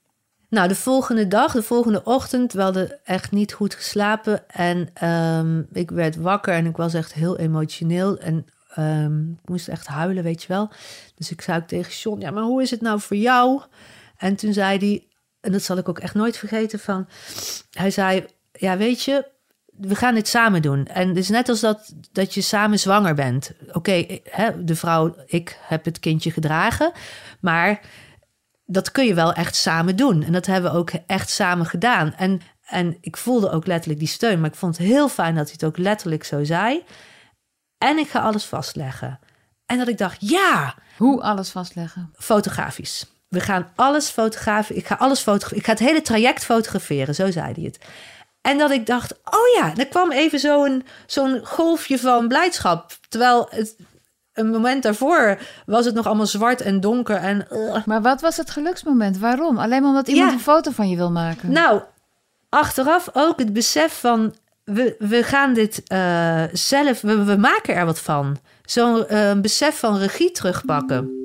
Nou, 0.49 0.67
de 0.67 0.75
volgende 0.75 1.27
dag, 1.27 1.51
de 1.51 1.63
volgende 1.63 2.03
ochtend, 2.03 2.53
we 2.53 2.61
hadden 2.61 2.99
echt 3.03 3.31
niet 3.31 3.53
goed 3.53 3.75
geslapen. 3.75 4.49
En 4.49 5.07
um, 5.07 5.67
ik 5.71 5.91
werd 5.91 6.15
wakker 6.15 6.53
en 6.53 6.65
ik 6.65 6.77
was 6.77 6.93
echt 6.93 7.13
heel 7.13 7.37
emotioneel. 7.37 8.17
En 8.17 8.45
um, 8.77 9.37
ik 9.43 9.49
moest 9.49 9.67
echt 9.67 9.87
huilen, 9.87 10.23
weet 10.23 10.41
je 10.41 10.47
wel. 10.47 10.69
Dus 11.15 11.31
ik 11.31 11.41
zei 11.41 11.59
ook 11.59 11.67
tegen 11.67 11.93
John, 11.93 12.21
ja, 12.21 12.31
maar 12.31 12.43
hoe 12.43 12.61
is 12.61 12.71
het 12.71 12.81
nou 12.81 12.99
voor 12.99 13.17
jou? 13.17 13.61
En 14.17 14.35
toen 14.35 14.53
zei 14.53 14.77
hij, 14.77 15.06
en 15.47 15.53
dat 15.53 15.63
zal 15.63 15.77
ik 15.77 15.89
ook 15.89 15.99
echt 15.99 16.13
nooit 16.13 16.37
vergeten 16.37 16.79
van. 16.79 17.07
Hij 17.71 17.91
zei: 17.91 18.25
Ja, 18.51 18.77
weet 18.77 19.03
je, 19.03 19.25
we 19.65 19.95
gaan 19.95 20.15
dit 20.15 20.27
samen 20.27 20.61
doen. 20.61 20.85
En 20.85 21.07
het 21.07 21.17
is 21.17 21.29
net 21.29 21.49
als 21.49 21.59
dat, 21.59 21.93
dat 22.11 22.33
je 22.33 22.41
samen 22.41 22.79
zwanger 22.79 23.13
bent. 23.13 23.51
Oké, 23.71 24.19
de 24.59 24.75
vrouw, 24.75 25.15
ik 25.25 25.59
heb 25.61 25.85
het 25.85 25.99
kindje 25.99 26.31
gedragen, 26.31 26.91
maar 27.39 27.81
dat 28.65 28.91
kun 28.91 29.05
je 29.05 29.13
wel 29.13 29.33
echt 29.33 29.55
samen 29.55 29.95
doen. 29.95 30.23
En 30.23 30.31
dat 30.31 30.45
hebben 30.45 30.71
we 30.71 30.77
ook 30.77 30.91
echt 31.05 31.29
samen 31.29 31.65
gedaan. 31.65 32.13
En, 32.13 32.41
en 32.65 32.97
ik 33.01 33.17
voelde 33.17 33.51
ook 33.51 33.67
letterlijk 33.67 33.99
die 33.99 34.09
steun, 34.09 34.39
maar 34.39 34.49
ik 34.49 34.55
vond 34.55 34.77
het 34.77 34.87
heel 34.87 35.09
fijn 35.09 35.35
dat 35.35 35.43
hij 35.43 35.53
het 35.53 35.63
ook 35.63 35.77
letterlijk 35.77 36.23
zo 36.23 36.43
zei. 36.43 36.83
En 37.77 37.97
ik 37.97 38.09
ga 38.09 38.19
alles 38.19 38.45
vastleggen. 38.45 39.19
En 39.65 39.77
dat 39.77 39.87
ik 39.87 39.97
dacht, 39.97 40.29
ja. 40.29 40.75
Hoe 40.97 41.21
alles 41.21 41.49
vastleggen? 41.49 42.11
Fotografisch. 42.13 43.16
We 43.27 43.39
gaan 43.39 43.71
alles 43.75 44.09
fotograferen. 44.09 44.81
Ik 44.81 44.87
ga 44.87 44.95
alles 44.95 45.19
fotograferen. 45.19 45.57
Ik 45.57 45.65
ga 45.65 45.71
het 45.71 45.81
hele 45.81 46.01
traject 46.01 46.45
fotograferen. 46.45 47.15
Zo 47.15 47.31
zei 47.31 47.53
hij 47.53 47.63
het. 47.63 47.77
En 48.41 48.57
dat 48.57 48.71
ik 48.71 48.85
dacht, 48.85 49.13
oh 49.13 49.47
ja, 49.57 49.73
er 49.75 49.87
kwam 49.87 50.11
even 50.11 50.39
zo'n 50.39 50.85
zo'n 51.05 51.41
golfje 51.43 51.99
van 51.99 52.27
blijdschap. 52.27 52.91
Terwijl 53.09 53.47
het, 53.49 53.75
een 54.37 54.49
moment 54.49 54.83
daarvoor 54.83 55.39
was 55.65 55.85
het 55.85 55.95
nog 55.95 56.05
allemaal 56.05 56.25
zwart 56.25 56.61
en 56.61 56.79
donker. 56.79 57.15
En, 57.15 57.47
Maar 57.85 58.01
wat 58.01 58.21
was 58.21 58.37
het 58.37 58.49
geluksmoment? 58.49 59.17
Waarom? 59.17 59.57
Alleen 59.57 59.81
maar 59.81 59.89
omdat 59.89 60.07
iemand 60.07 60.31
een 60.31 60.39
foto 60.39 60.71
van 60.71 60.89
je 60.89 60.95
wil 60.95 61.11
maken? 61.11 61.51
Nou, 61.51 61.81
achteraf 62.49 63.09
ook 63.13 63.39
het 63.39 63.53
besef 63.53 63.99
van... 63.99 64.35
we, 64.63 64.95
we 64.99 65.23
gaan 65.23 65.53
dit 65.53 65.83
uh, 65.93 66.43
zelf... 66.51 67.01
We, 67.01 67.23
we, 67.23 67.37
maken 67.37 67.75
er 67.75 67.85
wat 67.85 67.99
van. 67.99 68.37
Zo'n 68.65 69.05
uh, 69.09 69.33
besef 69.33 69.79
van 69.79 69.97
regie 69.97 70.31
terugpakken. 70.31 71.16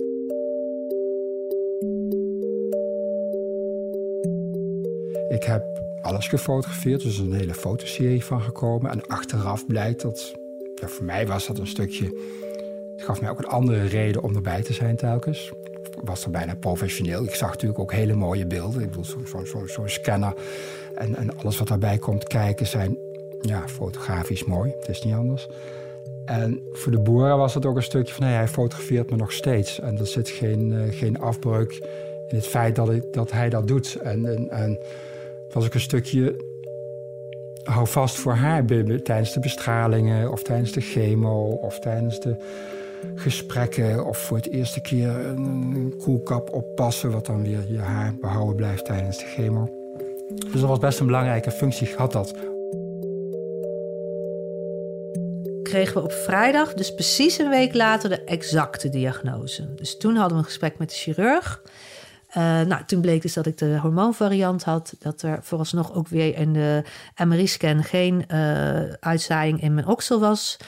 Ik 5.32 5.44
heb 5.44 5.64
alles 6.02 6.28
gefotografeerd, 6.28 7.02
dus 7.02 7.18
er 7.18 7.24
is 7.24 7.30
een 7.30 7.38
hele 7.38 7.54
fotoserie 7.54 8.24
van 8.24 8.42
gekomen. 8.42 8.90
En 8.90 9.06
achteraf 9.06 9.66
blijkt 9.66 10.02
dat, 10.02 10.34
ja, 10.74 10.88
voor 10.88 11.04
mij 11.04 11.26
was 11.26 11.46
dat 11.46 11.58
een 11.58 11.66
stukje... 11.66 12.04
Het 12.92 13.02
gaf 13.02 13.20
mij 13.20 13.30
ook 13.30 13.38
een 13.38 13.44
andere 13.44 13.84
reden 13.84 14.22
om 14.22 14.34
erbij 14.34 14.62
te 14.62 14.72
zijn 14.72 14.96
telkens. 14.96 15.52
was 16.04 16.24
er 16.24 16.30
bijna 16.30 16.54
professioneel. 16.54 17.24
Ik 17.24 17.34
zag 17.34 17.50
natuurlijk 17.50 17.80
ook 17.80 17.92
hele 17.92 18.14
mooie 18.14 18.46
beelden. 18.46 18.82
Ik 18.82 18.88
bedoel, 18.88 19.04
zo'n 19.04 19.26
zo, 19.26 19.44
zo, 19.44 19.66
zo 19.66 19.86
scanner 19.86 20.34
en, 20.94 21.16
en 21.16 21.38
alles 21.38 21.58
wat 21.58 21.68
daarbij 21.68 21.98
komt 21.98 22.24
kijken 22.24 22.66
zijn 22.66 22.96
ja, 23.40 23.68
fotografisch 23.68 24.44
mooi. 24.44 24.72
Het 24.78 24.88
is 24.88 25.02
niet 25.02 25.14
anders. 25.14 25.48
En 26.24 26.62
voor 26.72 26.92
de 26.92 27.00
boeren 27.00 27.36
was 27.36 27.54
het 27.54 27.66
ook 27.66 27.76
een 27.76 27.82
stukje 27.82 28.14
van... 28.14 28.24
Nee, 28.24 28.34
hij 28.34 28.48
fotografeert 28.48 29.10
me 29.10 29.16
nog 29.16 29.32
steeds. 29.32 29.80
En 29.80 29.98
er 29.98 30.06
zit 30.06 30.28
geen, 30.28 30.70
uh, 30.70 30.82
geen 30.90 31.20
afbreuk 31.20 31.72
in 32.28 32.36
het 32.36 32.46
feit 32.46 32.76
dat, 32.76 32.90
ik, 32.90 33.04
hij 33.30 33.48
dat 33.48 33.68
doet. 33.68 33.94
En, 33.94 34.50
en 34.50 34.78
was 35.52 35.64
ook 35.64 35.75
een 35.75 35.80
stukje 35.80 36.50
hou 37.62 37.87
vast 37.87 38.16
voor 38.16 38.35
haar 38.35 38.64
tijdens 39.02 39.32
de 39.32 39.40
bestralingen 39.40 40.30
of 40.30 40.42
tijdens 40.42 40.73
de 40.73 40.80
chemo 40.80 41.50
of 41.50 41.78
tijdens 41.78 42.21
de 42.21 42.37
gesprekken 43.14 44.06
of 44.06 44.18
voor 44.18 44.37
het 44.37 44.50
eerste 44.50 44.80
keer 44.80 45.09
een 45.09 45.94
koelkap 45.99 46.52
oppassen 46.52 47.11
wat 47.11 47.26
dan 47.26 47.42
weer 47.42 47.64
je 47.68 47.78
haar 47.78 48.14
behouden 48.21 48.56
blijft 48.56 48.85
tijdens 48.85 49.18
de 49.18 49.25
chemo. 49.25 49.68
Dus 50.52 50.61
dat 50.61 50.68
was 50.68 50.78
best 50.78 51.00
een 51.00 51.06
belangrijke 51.06 51.50
functie, 51.50 51.94
had 51.97 52.12
dat. 52.12 52.35
Kregen 55.62 55.94
we 55.94 56.02
op 56.02 56.12
vrijdag, 56.12 56.75
dus 56.75 56.94
precies 56.94 57.38
een 57.38 57.49
week 57.49 57.75
later, 57.75 58.09
de 58.09 58.25
exacte 58.25 58.88
diagnose. 58.88 59.75
Dus 59.75 59.97
toen 59.97 60.14
hadden 60.14 60.32
we 60.32 60.42
een 60.42 60.49
gesprek 60.49 60.78
met 60.78 60.88
de 60.88 60.94
chirurg. 60.94 61.62
Nou, 62.34 62.84
toen 62.86 63.00
bleek 63.00 63.22
dus 63.22 63.32
dat 63.32 63.46
ik 63.46 63.58
de 63.58 63.78
hormoonvariant 63.78 64.64
had. 64.64 64.94
Dat 64.98 65.22
er 65.22 65.38
vooralsnog 65.42 65.94
ook 65.94 66.08
weer 66.08 66.36
in 66.36 66.52
de 66.52 66.84
MRI-scan 67.24 67.84
geen 67.84 68.24
uitzaaiing 69.00 69.62
in 69.62 69.74
mijn 69.74 69.86
oksel 69.86 70.20
was 70.20 70.58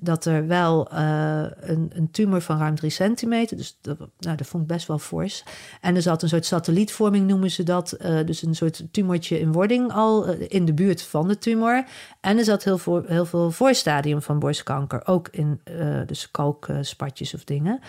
dat 0.00 0.24
er 0.24 0.46
wel 0.46 0.92
uh, 0.92 1.44
een, 1.60 1.90
een, 1.94 2.10
tumor 2.10 2.40
van 2.40 2.58
ruim 2.58 2.74
3 2.74 2.90
centimeter, 2.90 3.56
dus 3.56 3.78
dat, 3.80 3.98
nou, 4.18 4.36
dat 4.36 4.46
vond 4.46 4.62
ik 4.62 4.68
best 4.68 4.86
wel 4.86 4.98
fors. 4.98 5.44
En 5.80 5.96
er 5.96 6.02
zat 6.02 6.22
een 6.22 6.28
soort 6.28 6.46
satellietvorming, 6.46 7.26
noemen 7.26 7.50
ze 7.50 7.62
dat. 7.62 7.96
Uh, 8.00 8.26
dus 8.26 8.42
een 8.42 8.54
soort 8.54 8.84
tumortje 8.90 9.40
in 9.40 9.52
wording 9.52 9.92
al 9.92 10.28
uh, 10.28 10.46
in 10.48 10.64
de 10.64 10.74
buurt 10.74 11.02
van 11.02 11.28
de 11.28 11.38
tumor. 11.38 11.84
En 12.20 12.38
er 12.38 12.44
zat 12.44 12.64
heel 12.64 12.80
heel 13.06 13.24
veel 13.24 13.50
voorstadium 13.50 14.22
van 14.22 14.38
borstkanker, 14.38 15.06
ook 15.06 15.28
in 15.28 15.60
dus 16.06 16.30
kalkspatjes 16.30 17.34
of 17.34 17.44
dingen. 17.44 17.80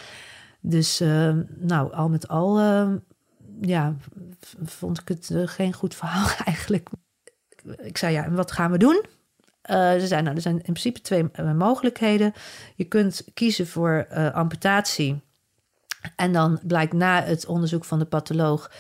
Dus 0.60 1.02
nou, 1.60 1.94
al 1.94 2.10
met 2.10 2.28
al, 2.28 2.60
ja, 3.62 3.96
vond 4.64 5.00
ik 5.00 5.08
het 5.08 5.32
geen 5.46 5.74
goed 5.74 5.96
verhaal 5.96 6.28
eigenlijk. 6.46 6.90
Ik 7.78 7.98
zei 7.98 8.14
ja, 8.14 8.24
en 8.24 8.36
wat 8.36 8.52
gaan 8.52 8.72
we 8.72 8.78
doen? 8.78 9.06
Uh, 9.72 9.92
ze 9.92 10.08
zijn, 10.08 10.24
nou, 10.24 10.36
er 10.36 10.42
zijn 10.42 10.56
in 10.56 10.62
principe 10.62 11.02
twee 11.02 11.30
uh, 11.40 11.54
mogelijkheden. 11.54 12.34
Je 12.76 12.84
kunt 12.84 13.24
kiezen 13.34 13.68
voor 13.68 14.08
amputatie. 14.34 15.22
En 16.16 16.34
dan 16.34 16.60
blijkt 16.64 16.94
na 16.94 17.24
het 17.24 17.46
onderzoek 17.46 17.86
van 17.86 18.00
de 18.00 18.06
patholoog 18.06 18.72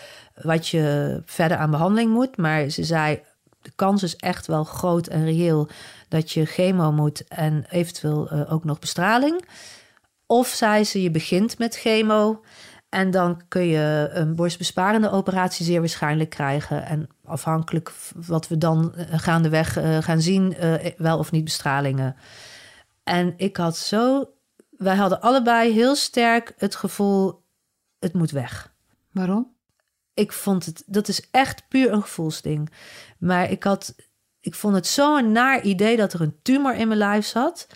wat 0.41 0.67
je 0.67 1.21
verder 1.25 1.57
aan 1.57 1.71
behandeling 1.71 2.11
moet. 2.11 2.37
Maar 2.37 2.69
ze 2.69 2.83
zei, 2.83 3.21
de 3.61 3.71
kans 3.75 4.03
is 4.03 4.15
echt 4.15 4.47
wel 4.47 4.63
groot 4.63 5.07
en 5.07 5.25
reëel 5.25 5.69
dat 6.07 6.31
je 6.31 6.45
chemo 6.45 6.91
moet 6.91 7.27
en 7.27 7.65
eventueel 7.69 8.31
ook 8.31 8.63
nog 8.63 8.79
bestraling. 8.79 9.45
Of 10.25 10.47
zei 10.47 10.83
ze, 10.83 11.01
je 11.01 11.11
begint 11.11 11.57
met 11.57 11.75
chemo 11.75 12.43
en 12.93 13.11
dan 13.11 13.41
kun 13.47 13.65
je 13.65 14.09
een 14.13 14.35
borstbesparende 14.35 15.11
operatie 15.11 15.65
zeer 15.65 15.79
waarschijnlijk 15.79 16.29
krijgen. 16.29 16.85
En 16.85 17.09
afhankelijk 17.25 17.91
wat 18.15 18.47
we 18.47 18.57
dan 18.57 18.95
eh, 18.95 19.19
gaandeweg 19.19 19.77
uh, 19.77 19.97
gaan 19.97 20.21
zien, 20.21 20.55
uh, 20.63 20.75
wel 20.97 21.17
of 21.17 21.31
niet 21.31 21.43
bestralingen. 21.43 22.15
En 23.03 23.33
ik 23.37 23.57
had 23.57 23.77
zo, 23.77 24.29
wij 24.69 24.95
hadden 24.95 25.21
allebei 25.21 25.73
heel 25.73 25.95
sterk 25.95 26.53
het 26.57 26.75
gevoel, 26.75 27.43
het 27.99 28.13
moet 28.13 28.31
weg. 28.31 28.73
Waarom? 29.11 29.55
Ik 30.13 30.31
vond 30.31 30.65
het, 30.65 30.83
dat 30.85 31.07
is 31.07 31.29
echt 31.31 31.67
puur 31.67 31.91
een 31.91 32.01
gevoelsding. 32.01 32.71
Maar 33.17 33.51
ik 33.51 33.63
had, 33.63 33.95
ik 34.39 34.55
vond 34.55 34.75
het 34.75 34.87
zo'n 34.87 35.31
naar 35.31 35.61
idee 35.61 35.97
dat 35.97 36.13
er 36.13 36.21
een 36.21 36.39
tumor 36.41 36.75
in 36.75 36.87
mijn 36.87 36.99
lijf 36.99 37.25
zat. 37.25 37.67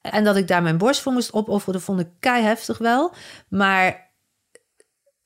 En 0.00 0.24
dat 0.24 0.36
ik 0.36 0.48
daar 0.48 0.62
mijn 0.62 0.78
borst 0.78 1.00
voor 1.00 1.12
moest 1.12 1.32
opofferen, 1.32 1.74
dat 1.74 1.82
vond 1.82 2.00
ik 2.00 2.08
kei 2.20 2.42
heftig 2.42 2.78
wel. 2.78 3.14
Maar 3.48 4.07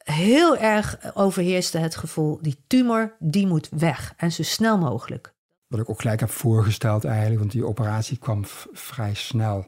heel 0.04 0.56
erg 0.56 1.14
overheerste 1.14 1.78
het 1.78 1.97
gevoel, 1.97 2.38
die 2.40 2.56
tumor, 2.66 3.16
die 3.18 3.47
moet 3.47 3.68
weg. 3.71 4.14
En 4.16 4.32
zo 4.32 4.42
snel 4.42 4.78
mogelijk. 4.78 5.32
Wat 5.66 5.80
ik 5.80 5.90
ook 5.90 6.00
gelijk 6.00 6.21
heb 6.21 6.30
voorgesteld 6.30 7.04
eigenlijk, 7.04 7.38
want 7.38 7.52
die 7.52 7.66
operatie 7.66 8.18
kwam 8.18 8.44
vrij 8.73 9.14
snel. 9.14 9.66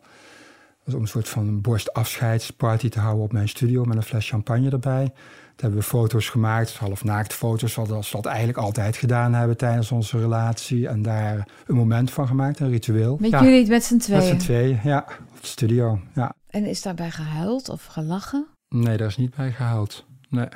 was 0.84 0.94
om 0.94 1.00
een 1.00 1.08
soort 1.08 1.28
van 1.28 1.60
borstafscheidsparty 1.60 2.88
te 2.88 3.00
houden 3.00 3.24
op 3.24 3.32
mijn 3.32 3.48
studio 3.48 3.84
met 3.84 3.96
een 3.96 4.02
fles 4.02 4.28
champagne 4.28 4.70
erbij. 4.70 5.04
Daar 5.04 5.62
hebben 5.70 5.80
we 5.80 5.86
foto's 5.86 6.28
gemaakt, 6.28 6.76
half 6.76 7.04
naakt 7.04 7.32
foto's, 7.32 7.72
zoals 7.72 8.10
we 8.10 8.16
dat 8.16 8.26
eigenlijk 8.26 8.58
altijd 8.58 8.96
gedaan 8.96 9.34
hebben 9.34 9.56
tijdens 9.56 9.92
onze 9.92 10.18
relatie. 10.18 10.88
En 10.88 11.02
daar 11.02 11.48
een 11.66 11.74
moment 11.74 12.10
van 12.10 12.26
gemaakt, 12.26 12.60
een 12.60 12.70
ritueel. 12.70 13.16
Met 13.20 13.30
jullie 13.30 13.68
met 13.68 13.84
z'n 13.84 13.98
tweeën? 13.98 14.18
Met 14.18 14.28
z'n 14.28 14.46
tweeën, 14.46 14.80
ja, 14.84 15.06
op 15.34 15.40
de 15.40 15.46
studio, 15.46 16.00
ja. 16.14 16.34
En 16.46 16.64
is 16.64 16.82
daarbij 16.82 17.10
gehuild 17.10 17.68
of 17.68 17.84
gelachen? 17.84 18.46
Nee, 18.68 18.96
daar 18.96 19.08
is 19.08 19.16
niet 19.16 19.34
bij 19.34 19.52
gehuild. 19.52 20.04
Nee. 20.34 20.48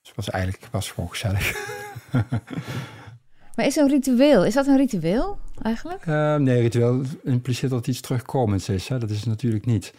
Dus 0.00 0.08
het 0.08 0.16
was 0.16 0.30
eigenlijk 0.30 0.68
was 0.70 0.90
gewoon 0.90 1.10
gezellig. 1.10 1.52
maar 3.54 3.66
is 3.66 3.76
een 3.76 3.88
ritueel, 3.88 4.44
is 4.44 4.54
dat 4.54 4.66
een 4.66 4.76
ritueel 4.76 5.38
eigenlijk? 5.62 6.06
Uh, 6.06 6.36
nee, 6.36 6.60
ritueel 6.60 7.02
impliceert 7.22 7.70
dat 7.70 7.86
iets 7.86 8.00
terugkomends 8.00 8.68
is. 8.68 8.88
Hè? 8.88 8.98
Dat 8.98 9.10
is 9.10 9.16
het 9.16 9.26
natuurlijk 9.26 9.66
niet. 9.66 9.92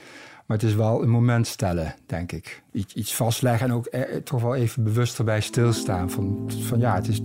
Maar 0.46 0.58
het 0.58 0.66
is 0.66 0.76
wel 0.76 1.04
een 1.04 1.10
moment 1.10 1.48
stellen, 1.48 1.96
denk 2.06 2.32
ik. 2.32 2.64
Iets, 2.72 2.94
iets 2.94 3.16
vastleggen 3.16 3.68
en 3.68 3.74
ook 3.74 3.86
eh, 3.86 4.16
toch 4.16 4.42
wel 4.42 4.56
even 4.56 4.84
bewust 4.84 5.18
erbij 5.18 5.42
stilstaan. 5.42 6.10
Van, 6.10 6.52
van 6.62 6.80
ja, 6.80 6.96
het 6.96 7.08
is 7.08 7.22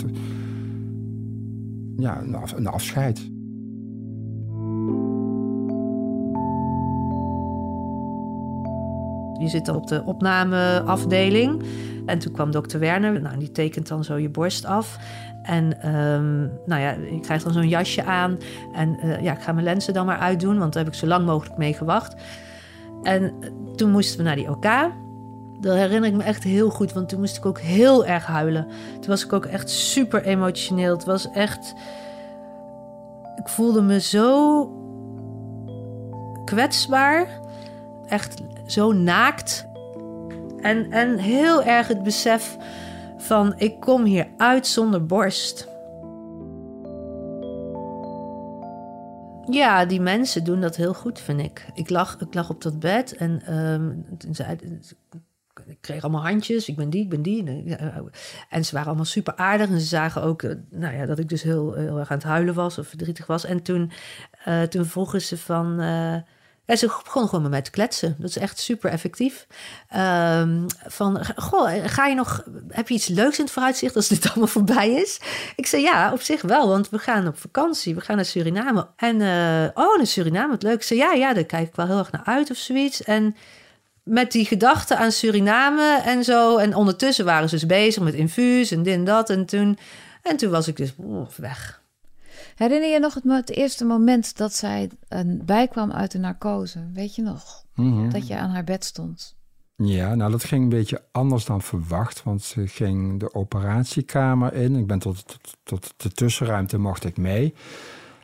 ja, 1.96 2.20
een, 2.20 2.34
af, 2.34 2.52
een 2.52 2.66
afscheid. 2.66 3.30
Je 9.42 9.48
zit 9.48 9.68
op 9.68 9.86
de 9.86 10.02
opnameafdeling. 10.04 11.62
En 12.06 12.18
toen 12.18 12.32
kwam 12.32 12.50
dokter 12.50 12.80
Werner. 12.80 13.20
Nou, 13.20 13.38
die 13.38 13.52
tekent 13.52 13.88
dan 13.88 14.04
zo 14.04 14.16
je 14.16 14.28
borst 14.28 14.64
af. 14.64 14.98
En 15.42 15.94
um, 15.94 16.50
nou 16.66 16.80
ja, 16.80 16.90
ik 16.90 17.22
krijg 17.22 17.42
dan 17.42 17.52
zo'n 17.52 17.68
jasje 17.68 18.04
aan. 18.04 18.38
En 18.72 18.98
uh, 19.04 19.22
ja, 19.22 19.32
ik 19.32 19.42
ga 19.42 19.52
mijn 19.52 19.64
lenzen 19.64 19.94
dan 19.94 20.06
maar 20.06 20.18
uitdoen, 20.18 20.58
want 20.58 20.72
daar 20.72 20.84
heb 20.84 20.92
ik 20.92 20.98
zo 20.98 21.06
lang 21.06 21.26
mogelijk 21.26 21.56
mee 21.56 21.74
gewacht. 21.74 22.14
En 23.02 23.32
toen 23.76 23.90
moesten 23.90 24.18
we 24.18 24.24
naar 24.24 24.36
die 24.36 24.50
OK. 24.50 24.66
Dat 25.60 25.76
herinner 25.76 26.10
ik 26.10 26.16
me 26.16 26.22
echt 26.22 26.42
heel 26.42 26.70
goed, 26.70 26.92
want 26.92 27.08
toen 27.08 27.20
moest 27.20 27.36
ik 27.36 27.46
ook 27.46 27.60
heel 27.60 28.06
erg 28.06 28.26
huilen. 28.26 28.66
Toen 28.92 29.10
was 29.10 29.24
ik 29.24 29.32
ook 29.32 29.44
echt 29.44 29.70
super 29.70 30.22
emotioneel. 30.24 30.92
Het 30.92 31.04
was 31.04 31.30
echt. 31.30 31.74
Ik 33.36 33.48
voelde 33.48 33.82
me 33.82 34.00
zo 34.00 34.66
kwetsbaar. 36.44 37.40
Echt 38.12 38.42
zo 38.66 38.92
naakt. 38.92 39.66
En, 40.60 40.90
en 40.90 41.18
heel 41.18 41.62
erg 41.62 41.88
het 41.88 42.02
besef 42.02 42.56
van 43.18 43.54
ik 43.56 43.80
kom 43.80 44.04
hier 44.04 44.28
uit 44.36 44.66
zonder 44.66 45.06
borst. 45.06 45.68
Ja, 49.50 49.84
die 49.84 50.00
mensen 50.00 50.44
doen 50.44 50.60
dat 50.60 50.76
heel 50.76 50.94
goed, 50.94 51.20
vind 51.20 51.40
ik. 51.40 51.66
Ik 51.74 51.90
lag, 51.90 52.20
ik 52.20 52.34
lag 52.34 52.50
op 52.50 52.62
dat 52.62 52.78
bed 52.80 53.16
en 53.16 53.54
um, 53.58 54.06
zei, 54.30 54.58
ik 55.66 55.78
kreeg 55.80 56.02
allemaal 56.02 56.26
handjes. 56.26 56.68
Ik 56.68 56.76
ben 56.76 56.90
die, 56.90 57.02
ik 57.02 57.08
ben 57.08 57.22
die. 57.22 57.44
En 58.48 58.64
ze 58.64 58.72
waren 58.72 58.88
allemaal 58.88 59.04
super 59.04 59.36
aardig. 59.36 59.68
En 59.68 59.80
ze 59.80 59.86
zagen 59.86 60.22
ook 60.22 60.42
eh, 60.42 60.56
nou 60.70 60.96
ja, 60.96 61.06
dat 61.06 61.18
ik 61.18 61.28
dus 61.28 61.42
heel, 61.42 61.72
heel 61.72 61.98
erg 61.98 62.10
aan 62.10 62.16
het 62.16 62.26
huilen 62.26 62.54
was 62.54 62.78
of 62.78 62.86
verdrietig 62.86 63.26
was. 63.26 63.44
En 63.44 63.62
toen, 63.62 63.90
uh, 64.48 64.62
toen 64.62 64.84
vroegen 64.84 65.20
ze 65.22 65.38
van... 65.38 65.80
en 66.64 66.78
ze 66.78 66.86
begon 66.86 67.24
gewoon 67.24 67.42
met 67.42 67.50
mij 67.50 67.62
te 67.62 67.70
kletsen. 67.70 68.16
Dat 68.18 68.28
is 68.28 68.36
echt 68.36 68.58
super 68.58 68.90
effectief. 68.90 69.46
Um, 69.96 70.66
van, 70.86 71.24
goh, 71.36 71.70
ga 71.84 72.06
je 72.06 72.14
nog, 72.14 72.44
heb 72.68 72.88
je 72.88 72.94
iets 72.94 73.08
leuks 73.08 73.38
in 73.38 73.44
het 73.44 73.52
vooruitzicht 73.52 73.96
als 73.96 74.08
dit 74.08 74.26
allemaal 74.28 74.46
voorbij 74.46 74.90
is? 74.90 75.20
Ik 75.56 75.66
zei 75.66 75.82
ja, 75.82 76.12
op 76.12 76.20
zich 76.20 76.42
wel, 76.42 76.68
want 76.68 76.90
we 76.90 76.98
gaan 76.98 77.26
op 77.26 77.38
vakantie. 77.38 77.94
We 77.94 78.00
gaan 78.00 78.16
naar 78.16 78.24
Suriname. 78.24 78.88
En, 78.96 79.20
uh, 79.20 79.84
oh, 79.84 79.96
naar 79.96 80.06
Suriname, 80.06 80.50
wat 80.50 80.62
leuk. 80.62 80.74
Ik 80.74 80.82
zei 80.82 80.98
ja, 80.98 81.12
ja, 81.12 81.32
daar 81.34 81.44
kijk 81.44 81.68
ik 81.68 81.74
wel 81.74 81.86
heel 81.86 81.98
erg 81.98 82.12
naar 82.12 82.24
uit 82.24 82.50
of 82.50 82.56
zoiets. 82.56 83.02
En 83.02 83.36
met 84.02 84.32
die 84.32 84.44
gedachte 84.44 84.96
aan 84.96 85.12
Suriname 85.12 86.00
en 86.04 86.24
zo. 86.24 86.56
En 86.56 86.74
ondertussen 86.74 87.24
waren 87.24 87.48
ze 87.48 87.54
dus 87.54 87.66
bezig 87.66 88.02
met 88.02 88.14
infuus 88.14 88.70
en 88.70 88.82
dit 88.82 88.94
en 88.94 89.04
dat. 89.04 89.30
En 89.30 89.46
toen, 89.46 89.78
en 90.22 90.36
toen 90.36 90.50
was 90.50 90.68
ik 90.68 90.76
dus 90.76 90.92
oh, 90.96 91.28
weg. 91.36 91.81
Herinner 92.62 92.90
je 92.90 92.98
nog 92.98 93.14
het, 93.14 93.24
het, 93.24 93.50
eerste 93.50 93.84
moment 93.84 94.36
dat 94.36 94.54
zij 94.54 94.90
bijkwam 95.44 95.92
uit 95.92 96.10
de 96.10 96.18
narcose? 96.18 96.90
Weet 96.92 97.14
je 97.14 97.22
nog? 97.22 97.64
Mhm. 97.74 98.10
Dat 98.10 98.26
je 98.26 98.36
aan 98.36 98.50
haar 98.50 98.64
bed 98.64 98.84
stond. 98.84 99.36
Ja, 99.76 100.14
nou 100.14 100.30
dat 100.30 100.44
ging 100.44 100.62
een 100.62 100.68
beetje 100.68 101.02
anders 101.12 101.44
dan 101.44 101.62
verwacht, 101.62 102.22
want 102.22 102.42
ze 102.42 102.66
ging 102.66 103.20
de 103.20 103.34
operatiekamer 103.34 104.54
in. 104.54 104.76
Ik 104.76 104.86
ben 104.86 104.98
tot, 104.98 105.24
tot, 105.26 105.56
tot 105.62 105.94
de 105.96 106.12
tussenruimte 106.12 106.78
mocht 106.78 107.04
ik 107.04 107.16
mee. 107.16 107.54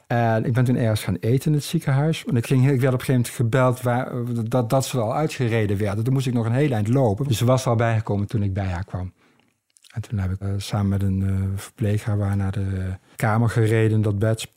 En 0.07 0.45
ik 0.45 0.52
ben 0.52 0.64
toen 0.64 0.76
ergens 0.76 1.02
gaan 1.02 1.16
eten 1.21 1.50
in 1.50 1.57
het 1.57 1.66
ziekenhuis. 1.66 2.25
En 2.25 2.37
ik, 2.37 2.47
ging, 2.47 2.71
ik 2.71 2.80
werd 2.80 2.95
op 2.95 3.00
een 3.00 3.07
gegeven 3.07 3.12
moment 3.14 3.35
gebeld 3.35 3.80
waar, 3.83 4.12
dat, 4.49 4.71
dat 4.71 4.87
ze 4.87 5.00
al 5.00 5.14
uitgereden 5.14 5.78
werden. 5.78 6.04
Toen 6.04 6.12
moest 6.12 6.26
ik 6.26 6.33
nog 6.33 6.47
een 6.47 6.52
heel 6.52 6.73
eind 6.73 6.88
lopen. 6.88 7.26
Dus 7.26 7.38
ze 7.38 7.45
was 7.45 7.66
al 7.66 7.76
bijgekomen 7.76 8.26
toen 8.26 8.42
ik 8.42 8.52
bij 8.52 8.66
haar 8.66 8.85
kwam. 8.85 9.12
En 9.99 10.09
toen 10.09 10.19
heb 10.19 10.31
ik 10.31 10.40
uh, 10.40 10.49
samen 10.57 10.88
met 10.88 11.02
een 11.02 11.21
uh, 11.21 11.59
verpleger 11.59 12.17
waar 12.17 12.37
naar 12.37 12.52
de 12.52 12.97
kamer 13.17 13.50
gereden, 13.50 14.02
dat 14.02 14.19
bed. 14.19 14.49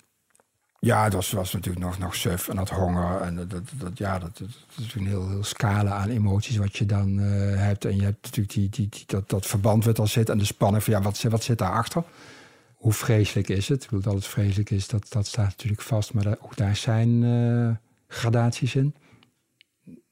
Ja, 0.79 1.03
het 1.03 1.13
was, 1.13 1.31
was 1.31 1.53
natuurlijk 1.53 1.85
nog, 1.85 1.97
nog 1.97 2.15
suf 2.15 2.47
en 2.47 2.57
had 2.57 2.69
honger. 2.69 3.21
En 3.21 3.35
dat, 3.35 3.63
dat, 3.77 3.97
ja, 3.97 4.19
dat, 4.19 4.37
dat, 4.37 4.49
is 4.77 4.93
een 4.93 5.07
heel, 5.07 5.29
heel 5.29 5.43
scala 5.43 5.91
aan 5.91 6.09
emoties 6.09 6.57
wat 6.57 6.77
je 6.77 6.85
dan 6.85 7.19
uh, 7.19 7.57
hebt. 7.57 7.85
En 7.85 7.95
je 7.95 8.03
hebt 8.03 8.23
natuurlijk 8.23 8.53
die, 8.53 8.69
die, 8.69 8.89
dat, 9.05 9.29
dat 9.29 9.45
verband 9.45 9.85
wat 9.85 9.99
al 9.99 10.07
zit 10.07 10.29
en 10.29 10.37
de 10.37 10.45
spanning 10.45 10.83
van 10.83 10.93
ja, 10.93 11.01
wat, 11.01 11.21
wat 11.21 11.43
zit 11.43 11.57
daarachter? 11.57 12.03
Hoe 12.75 12.93
vreselijk 12.93 13.49
is 13.49 13.67
het? 13.67 13.83
Ik 13.83 13.89
bedoel, 13.89 14.03
dat 14.03 14.13
het 14.13 14.27
vreselijk 14.27 14.69
is, 14.69 14.87
dat, 14.87 15.05
dat 15.09 15.27
staat 15.27 15.49
natuurlijk 15.49 15.81
vast. 15.81 16.13
Maar 16.13 16.37
ook 16.41 16.57
daar 16.57 16.75
zijn 16.75 17.79
gradaties 18.07 18.75
in 18.75 18.95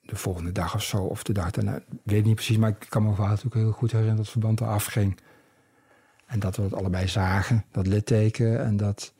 de 0.09 0.15
volgende 0.15 0.51
dag 0.51 0.75
of 0.75 0.83
zo, 0.83 0.97
of 0.97 1.23
de 1.23 1.33
dag 1.33 1.51
daarna, 1.51 1.79
weet 2.03 2.25
niet 2.25 2.35
precies, 2.35 2.57
maar 2.57 2.69
ik 2.69 2.85
kan 2.89 3.03
me 3.03 3.15
wel 3.15 3.27
natuurlijk 3.27 3.55
heel 3.55 3.71
goed 3.71 3.91
herinneren 3.91 4.15
dat 4.15 4.25
het 4.25 4.41
verband 4.41 4.61
eraf 4.61 4.85
ging. 4.85 5.19
En 6.25 6.39
dat 6.39 6.55
we 6.55 6.61
het 6.63 6.73
allebei 6.73 7.07
zagen, 7.07 7.65
dat 7.71 7.87
litteken, 7.87 8.65
en 8.65 8.77
dat 8.77 9.13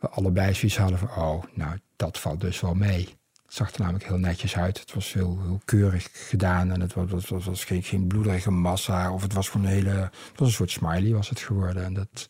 we 0.00 0.08
allebei 0.08 0.54
zoiets 0.54 0.78
hadden 0.78 0.98
van, 0.98 1.08
oh, 1.08 1.42
nou, 1.54 1.78
dat 1.96 2.18
valt 2.18 2.40
dus 2.40 2.60
wel 2.60 2.74
mee. 2.74 3.20
Het 3.44 3.60
zag 3.60 3.72
er 3.72 3.80
namelijk 3.80 4.04
heel 4.04 4.18
netjes 4.18 4.56
uit. 4.56 4.80
Het 4.80 4.94
was 4.94 5.12
heel, 5.12 5.40
heel 5.42 5.60
keurig 5.64 6.08
gedaan 6.12 6.70
en 6.70 6.80
het 6.80 6.94
was, 6.94 7.28
was 7.28 7.64
geen, 7.64 7.82
geen 7.82 8.06
bloederige 8.06 8.50
massa. 8.50 9.12
Of 9.12 9.22
het 9.22 9.32
was 9.32 9.48
gewoon 9.48 9.66
een 9.66 9.72
hele. 9.72 9.90
Het 9.90 10.38
was 10.38 10.48
een 10.48 10.54
soort 10.54 10.70
smiley 10.70 11.12
was 11.12 11.28
het 11.28 11.40
geworden. 11.40 11.84
En 11.84 11.94
dat, 11.94 12.28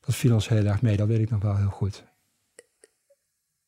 dat 0.00 0.14
viel 0.14 0.34
ons 0.34 0.48
heel 0.48 0.64
erg 0.64 0.82
mee. 0.82 0.96
Dat 0.96 1.06
weet 1.06 1.18
ik 1.18 1.30
nog 1.30 1.42
wel 1.42 1.56
heel 1.56 1.70
goed. 1.70 2.04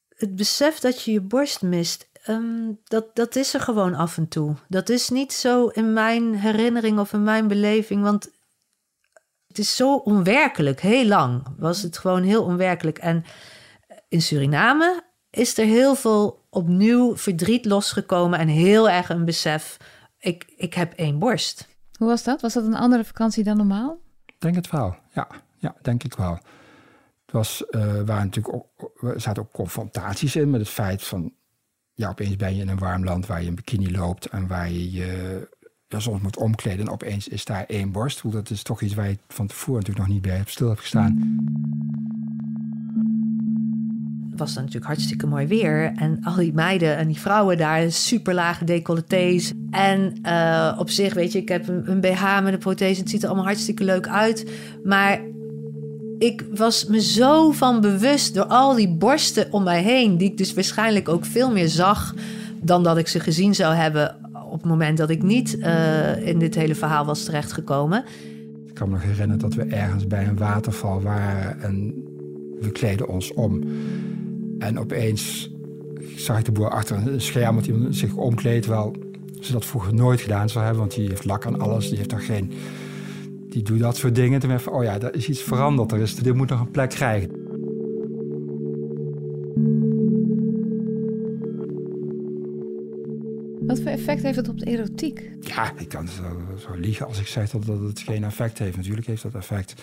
Het 0.09 0.37
besef 0.37 0.79
dat 0.79 1.03
je 1.03 1.13
je 1.13 1.21
borst 1.21 1.63
mist, 1.63 2.09
ehm, 2.23 2.73
dat, 2.85 3.17
dat 3.17 3.37
is 3.37 3.55
er 3.55 3.61
gewoon 3.61 3.95
af 3.95 4.17
en 4.17 4.29
toe. 4.29 4.55
Dat 4.69 4.89
is 4.89 5.09
niet 5.09 5.33
zo 5.33 5.67
in 5.67 5.93
mijn 5.93 6.35
herinnering 6.35 6.99
of 6.99 7.13
in 7.13 7.23
mijn 7.23 7.49
beleving. 7.49 8.03
Want 8.03 8.31
het 9.47 9.59
is 9.59 9.77
zo 9.77 9.97
onwerkelijk. 9.97 10.81
Heel 10.81 11.07
lang 11.07 11.47
was 11.59 11.83
het 11.83 11.99
gewoon 11.99 12.23
heel 12.23 12.45
onwerkelijk. 12.45 12.99
En 12.99 13.25
in 14.09 14.23
Suriname 14.23 15.03
is 15.31 15.59
er 15.59 15.67
heel 15.67 15.95
veel 15.95 16.47
opnieuw 16.51 17.17
verdriet 17.17 17.65
losgekomen 17.65 18.39
en 18.39 18.49
heel 18.49 18.91
erg 18.91 19.09
een 19.09 19.25
besef. 19.25 19.77
Ik, 20.19 20.53
ik 20.57 20.75
heb 20.75 20.93
één 20.93 21.19
borst. 21.19 21.69
Hoe 21.99 22.09
was 22.09 22.23
dat? 22.23 22.41
Was 22.41 22.53
dat 22.53 22.65
een 22.65 22.75
andere 22.75 23.05
vakantie 23.05 23.45
dan 23.45 23.57
normaal? 23.57 23.99
Denk 24.39 24.55
het 24.55 24.71
wel, 24.71 24.97
ja. 25.13 25.29
Ja, 25.59 25.75
denk 25.83 26.05
ik 26.05 26.15
wel. 26.15 26.33
Het 27.25 27.33
was, 27.33 27.65
uh, 27.71 27.83
waar 27.83 28.25
natuurlijk 28.25 28.55
ook, 28.55 28.93
er 29.01 29.21
zaten 29.21 29.43
ook 29.43 29.53
confrontaties 29.53 30.37
in 30.37 30.51
met 30.51 30.61
het 30.61 30.69
feit 30.69 31.05
van... 31.05 31.35
Ja, 32.03 32.09
opeens 32.09 32.37
ben 32.37 32.57
je 32.57 32.63
in 32.63 32.69
een 32.69 32.79
warm 32.79 33.05
land 33.05 33.27
waar 33.27 33.43
je 33.43 33.49
een 33.49 33.55
bikini 33.55 33.91
loopt... 33.91 34.27
en 34.27 34.47
waar 34.47 34.71
je 34.71 34.93
je 34.93 35.49
ja, 35.89 36.01
soms 36.01 36.23
moet 36.23 36.37
omkleden 36.37 36.87
en 36.87 36.93
opeens 36.93 37.29
is 37.29 37.45
daar 37.45 37.65
één 37.67 37.93
borst. 37.93 38.33
Dat 38.33 38.51
is 38.51 38.63
toch 38.63 38.81
iets 38.81 38.95
waar 38.95 39.09
je 39.09 39.19
van 39.29 39.47
tevoren 39.47 39.81
natuurlijk 39.81 40.07
nog 40.07 40.15
niet 40.15 40.27
bij 40.27 40.43
stil 40.47 40.69
hebt 40.69 40.81
gestaan 40.81 41.41
was 44.37 44.55
dan 44.55 44.65
natuurlijk 44.65 44.93
hartstikke 44.93 45.27
mooi 45.27 45.47
weer. 45.47 45.93
En 45.97 46.19
al 46.23 46.35
die 46.35 46.53
meiden 46.53 46.97
en 46.97 47.07
die 47.07 47.21
vrouwen 47.21 47.59
daar, 47.59 47.91
super 47.91 48.35
lage 48.35 48.65
decolletés. 48.65 49.53
En 49.71 50.19
uh, 50.27 50.77
op 50.79 50.91
zich, 50.91 51.15
weet 51.15 51.33
je, 51.33 51.39
ik 51.39 51.49
heb 51.49 51.69
een, 51.69 51.91
een 51.91 52.01
BH 52.01 52.43
met 52.43 52.53
een 52.53 52.59
prothese. 52.59 53.01
Het 53.01 53.11
ziet 53.11 53.23
er 53.23 53.29
allemaal 53.29 53.47
hartstikke 53.47 53.85
leuk 53.85 54.09
uit. 54.09 54.51
Maar 54.85 55.21
ik 56.23 56.45
was 56.55 56.87
me 56.87 57.01
zo 57.01 57.51
van 57.51 57.81
bewust 57.81 58.35
door 58.35 58.45
al 58.45 58.75
die 58.75 58.89
borsten 58.89 59.53
om 59.53 59.63
mij 59.63 59.83
heen. 59.83 60.17
Die 60.17 60.31
ik 60.31 60.39
dus 60.39 60.55
waarschijnlijk 60.55 61.09
ook 61.09 61.25
veel 61.25 61.51
meer 61.53 61.69
zag 61.69 62.15
dan 62.61 62.83
dat 62.83 62.99
ik 62.99 63.09
ze 63.09 63.21
gezien 63.21 63.55
zou 63.55 63.75
hebben 63.75 64.17
op 64.45 64.53
het 64.53 64.71
moment 64.71 64.99
dat 64.99 65.11
ik 65.11 65.23
niet 65.23 65.57
uh, 65.59 66.27
in 66.27 66.39
dit 66.39 66.55
hele 66.55 66.75
verhaal 66.75 67.05
was 67.05 67.25
terechtgekomen. 67.25 68.05
Ik 68.67 68.75
kan 68.75 68.89
me 68.89 68.95
nog 68.95 69.03
herinneren 69.03 69.39
dat 69.39 69.55
we 69.55 69.63
ergens 69.65 70.07
bij 70.07 70.27
een 70.27 70.37
waterval 70.37 71.03
waren 71.03 71.63
en 71.63 71.95
we 72.61 72.71
kleden 72.71 73.09
ons 73.09 73.33
om. 73.33 73.63
En 74.59 74.79
opeens 74.79 75.51
zag 76.17 76.39
ik 76.39 76.45
de 76.45 76.53
boer 76.53 76.71
achter 76.71 76.97
een 76.97 77.21
scherm 77.21 77.57
dat 77.57 77.67
hij 77.67 77.77
zich 77.91 78.15
omkleedt. 78.15 78.67
Wel, 78.67 78.97
ze 79.41 79.53
dat 79.53 79.65
vroeger 79.65 79.95
nooit 79.95 80.21
gedaan 80.21 80.49
zou 80.49 80.65
hebben, 80.65 80.83
want 80.83 80.95
die 80.95 81.09
heeft 81.09 81.25
lak 81.25 81.47
aan 81.47 81.61
alles. 81.61 81.89
Die 81.89 81.97
heeft 81.97 82.09
toch 82.09 82.27
geen. 82.27 82.53
Die 83.53 83.63
doet 83.63 83.79
dat 83.79 83.97
soort 83.97 84.15
dingen. 84.15 84.41
Toen 84.41 84.51
ik, 84.51 84.73
oh 84.73 84.83
ja, 84.83 85.01
er 85.01 85.15
is 85.15 85.29
iets 85.29 85.43
veranderd. 85.43 85.93
Er 85.93 86.01
is, 86.01 86.15
dit 86.15 86.35
moet 86.35 86.49
nog 86.49 86.61
een 86.61 86.71
plek 86.71 86.91
krijgen. 86.91 87.31
Wat 93.67 93.81
voor 93.81 93.91
effect 93.91 94.23
heeft 94.23 94.37
het 94.37 94.49
op 94.49 94.59
de 94.59 94.67
erotiek? 94.67 95.31
Ja, 95.41 95.73
ik 95.77 95.89
kan 95.89 96.09
zo, 96.09 96.41
zo 96.59 96.75
liegen 96.75 97.07
als 97.07 97.21
ik 97.21 97.27
zeg 97.27 97.51
dat, 97.51 97.65
dat 97.65 97.81
het 97.81 98.01
geen 98.01 98.25
effect 98.25 98.59
heeft. 98.59 98.77
Natuurlijk 98.77 99.07
heeft 99.07 99.23
dat 99.23 99.35
effect. 99.35 99.75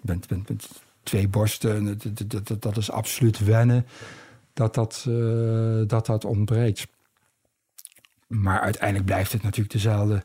Bent, 0.00 0.28
bent, 0.28 0.46
bent 0.46 0.68
twee 1.02 1.28
borsten, 1.28 1.98
dat, 2.26 2.46
dat, 2.46 2.62
dat 2.62 2.76
is 2.76 2.90
absoluut 2.90 3.44
wennen 3.44 3.86
dat 4.52 4.74
dat, 4.74 5.04
uh, 5.08 5.82
dat 5.86 6.06
dat 6.06 6.24
ontbreekt. 6.24 6.86
Maar 8.26 8.60
uiteindelijk 8.60 9.06
blijft 9.06 9.32
het 9.32 9.42
natuurlijk 9.42 9.72
dezelfde, 9.72 10.22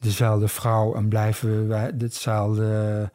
dezelfde 0.00 0.48
vrouw 0.48 0.94
en 0.94 1.08
blijven 1.08 1.68
wij 1.68 1.92
hetzelfde, 1.98 3.10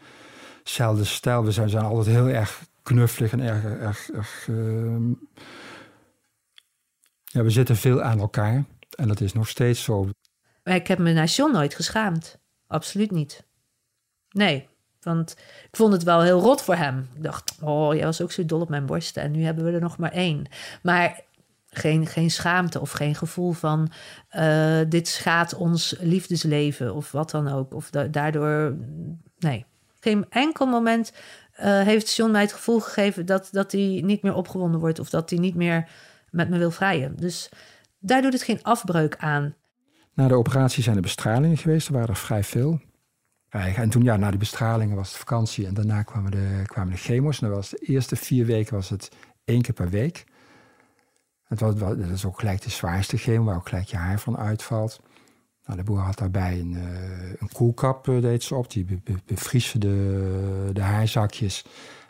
stijl. 0.64 1.44
We 1.44 1.52
zijn, 1.52 1.70
zijn 1.70 1.84
altijd 1.84 2.16
heel 2.16 2.28
erg 2.28 2.64
knuffelig 2.84 3.32
en 3.32 3.40
erg. 3.40 4.10
uh, 4.48 5.16
ja, 7.24 7.44
we 7.44 7.50
zitten 7.50 7.76
veel 7.76 8.02
aan 8.02 8.20
elkaar 8.20 8.64
en 8.96 9.08
dat 9.08 9.22
is 9.22 9.34
nog 9.34 9.48
steeds 9.48 9.84
zo. 9.84 10.10
Ik 10.64 10.88
heb 10.88 11.00
me 11.00 11.14
naar 11.14 11.26
John 11.26 11.52
nooit 11.52 11.76
geschaamd. 11.76 12.40
Absoluut 12.68 13.12
niet. 13.12 13.44
Nee, 14.30 14.68
want 15.02 15.36
ik 15.72 15.76
vond 15.76 15.94
het 15.94 16.04
wel 16.04 16.22
heel 16.22 16.42
rot 16.42 16.62
voor 16.62 16.76
hem. 16.76 17.10
Ik 17.16 17.24
dacht, 17.24 17.56
oh, 17.62 17.96
jij 17.96 18.06
was 18.06 18.22
ook 18.22 18.32
zo 18.32 18.46
dol 18.46 18.62
op 18.62 18.70
mijn 18.70 18.86
borsten 18.86 19.24
en 19.24 19.32
nu 19.32 19.44
hebben 19.44 19.66
we 19.66 19.72
er 19.72 19.82
nog 19.82 19.98
maar 19.98 20.12
één. 20.12 20.46
Maar 20.84 21.22
geen, 21.76 22.08
geen 22.08 22.32
schaamte 22.32 22.82
of 22.82 22.92
geen 22.92 23.16
gevoel 23.16 23.52
van 23.52 23.92
uh, 24.32 24.80
dit 24.90 25.08
schaadt 25.08 25.56
ons 25.56 25.96
liefdesleven 26.00 26.96
of 26.96 27.12
wat 27.12 27.32
dan 27.32 27.48
ook. 27.48 27.74
Of 27.74 27.90
daardoor, 27.90 28.76
nee. 29.38 29.66
Geen 30.00 30.26
enkel 30.30 30.66
moment 30.66 31.12
uh, 31.60 31.82
heeft 31.82 32.16
John 32.16 32.32
mij 32.32 32.42
het 32.42 32.54
gevoel 32.54 32.80
gegeven 32.80 33.26
dat, 33.26 33.50
dat 33.52 33.72
hij 33.72 34.02
niet 34.04 34.22
meer 34.22 34.34
opgewonden 34.34 34.80
wordt 34.80 35.00
of 35.00 35.10
dat 35.10 35.30
hij 35.30 35.40
niet 35.40 35.56
meer 35.56 35.90
met 36.30 36.50
me 36.50 36.58
wil 36.58 36.72
vrijen. 36.72 37.16
Dus 37.16 37.50
daar 38.00 38.22
doet 38.22 38.34
het 38.34 38.44
geen 38.44 38.64
afbreuk 38.64 39.16
aan. 39.18 39.56
Na 40.14 40.28
de 40.28 40.34
operatie 40.34 40.84
zijn 40.84 40.96
er 40.96 41.02
bestralingen 41.02 41.58
geweest, 41.58 41.88
er 41.88 41.94
waren 41.94 42.10
er 42.10 42.16
vrij 42.16 42.44
veel. 42.44 42.80
En 43.50 43.90
toen, 43.90 44.04
ja, 44.04 44.18
na 44.18 44.30
die 44.30 44.40
bestralingen 44.40 44.96
was 44.96 45.08
het 45.08 45.18
vakantie 45.18 45.68
en 45.68 45.74
daarna 45.74 46.04
kwamen 46.04 46.32
de, 46.32 46.62
kwamen 46.66 46.94
de 46.94 47.00
chemo's. 47.00 47.42
En 47.42 47.50
was 47.50 47.70
de 47.70 47.78
eerste 47.78 48.16
vier 48.16 48.46
weken 48.46 48.76
was 48.76 48.90
het 48.90 49.12
één 49.46 49.62
keer 49.62 49.74
per 49.74 49.90
week. 49.90 50.24
Het 51.46 51.60
was, 51.60 51.76
dat 51.76 51.98
is 51.98 52.26
ook 52.26 52.40
gelijk 52.40 52.62
de 52.62 52.70
zwaarste 52.70 53.18
chemo, 53.18 53.44
waar 53.44 53.56
ook 53.56 53.70
gelijk 53.70 53.88
je 53.88 53.98
haar 53.98 54.20
van 54.20 54.38
uitvalt. 54.38 55.00
Nou, 55.66 55.78
de 55.78 55.84
boer 55.84 56.00
had 56.00 56.18
daarbij 56.18 56.60
een, 56.60 56.72
uh, 56.72 57.30
een 57.40 57.52
koelkap, 57.52 58.08
uh, 58.08 58.22
deed 58.22 58.44
ze 58.44 58.56
op. 58.56 58.72
Die 58.72 58.86
be, 58.86 59.00
be, 59.04 59.16
bevriezen 59.26 59.80
de, 59.80 60.70
de 60.74 60.82
haarzakjes. 60.82 61.66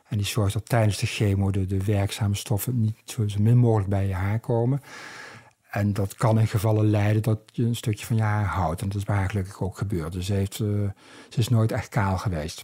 En 0.08 0.18
die 0.18 0.26
zorgt 0.26 0.54
dat 0.54 0.70
tijdens 0.70 0.98
de 0.98 1.06
chemo 1.06 1.52
de, 1.52 1.66
de 1.66 1.84
werkzame 1.84 2.36
stoffen 2.36 2.80
niet 2.80 2.98
zo, 3.06 3.28
zo 3.28 3.42
min 3.42 3.58
mogelijk 3.58 3.90
bij 3.90 4.08
je 4.08 4.14
haar 4.14 4.40
komen. 4.40 4.82
En 5.70 5.94
dat 5.94 6.16
kan 6.16 6.40
in 6.40 6.48
gevallen 6.48 6.90
leiden 6.90 7.22
dat 7.22 7.40
je 7.46 7.64
een 7.64 7.76
stukje 7.76 8.06
van 8.06 8.16
je 8.16 8.22
haar 8.22 8.46
houdt. 8.46 8.82
En 8.82 8.88
dat 8.88 8.98
is 8.98 9.04
bij 9.04 9.16
haar 9.16 9.30
gelukkig 9.30 9.62
ook 9.62 9.78
gebeurd. 9.78 10.14
Dus 10.14 10.26
ze, 10.26 10.34
heeft, 10.34 10.60
uh, 10.60 10.90
ze 11.30 11.40
is 11.40 11.50
nooit 11.50 11.72
echt 11.72 11.90
kaal 11.90 12.18
geweest. 12.18 12.64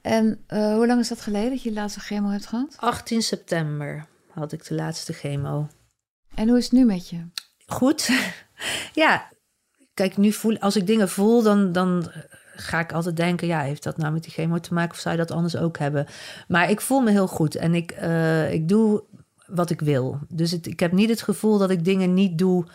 En 0.00 0.44
uh, 0.48 0.74
hoe 0.74 0.86
lang 0.86 1.00
is 1.00 1.08
dat 1.08 1.20
geleden 1.20 1.50
dat 1.50 1.62
je 1.62 1.68
de 1.68 1.74
laatste 1.74 2.00
chemo 2.00 2.28
hebt 2.28 2.46
gehad? 2.46 2.76
18 2.76 3.22
september 3.22 4.06
had 4.30 4.52
ik 4.52 4.66
de 4.66 4.74
laatste 4.74 5.12
chemo. 5.12 5.68
En 6.42 6.48
hoe 6.48 6.58
is 6.58 6.64
het 6.64 6.72
nu 6.72 6.84
met 6.84 7.08
je? 7.08 7.24
Goed. 7.66 8.10
ja, 9.02 9.30
kijk, 9.94 10.16
nu 10.16 10.32
voel 10.32 10.58
als 10.58 10.76
ik 10.76 10.86
dingen 10.86 11.08
voel, 11.08 11.42
dan, 11.42 11.72
dan 11.72 12.10
ga 12.54 12.80
ik 12.80 12.92
altijd 12.92 13.16
denken: 13.16 13.46
ja, 13.46 13.60
heeft 13.60 13.82
dat 13.82 13.96
nou 13.96 14.12
met 14.12 14.22
die 14.22 14.32
chemo 14.32 14.58
te 14.58 14.74
maken 14.74 14.90
of 14.90 14.98
zou 14.98 15.14
je 15.14 15.20
dat 15.20 15.36
anders 15.36 15.56
ook 15.56 15.78
hebben? 15.78 16.06
Maar 16.48 16.70
ik 16.70 16.80
voel 16.80 17.00
me 17.00 17.10
heel 17.10 17.26
goed 17.26 17.54
en 17.54 17.74
ik, 17.74 17.96
uh, 18.02 18.52
ik 18.52 18.68
doe 18.68 19.04
wat 19.46 19.70
ik 19.70 19.80
wil. 19.80 20.18
Dus 20.28 20.50
het, 20.50 20.66
ik 20.66 20.80
heb 20.80 20.92
niet 20.92 21.08
het 21.08 21.22
gevoel 21.22 21.58
dat 21.58 21.70
ik 21.70 21.84
dingen 21.84 22.14
niet 22.14 22.38
doe 22.38 22.66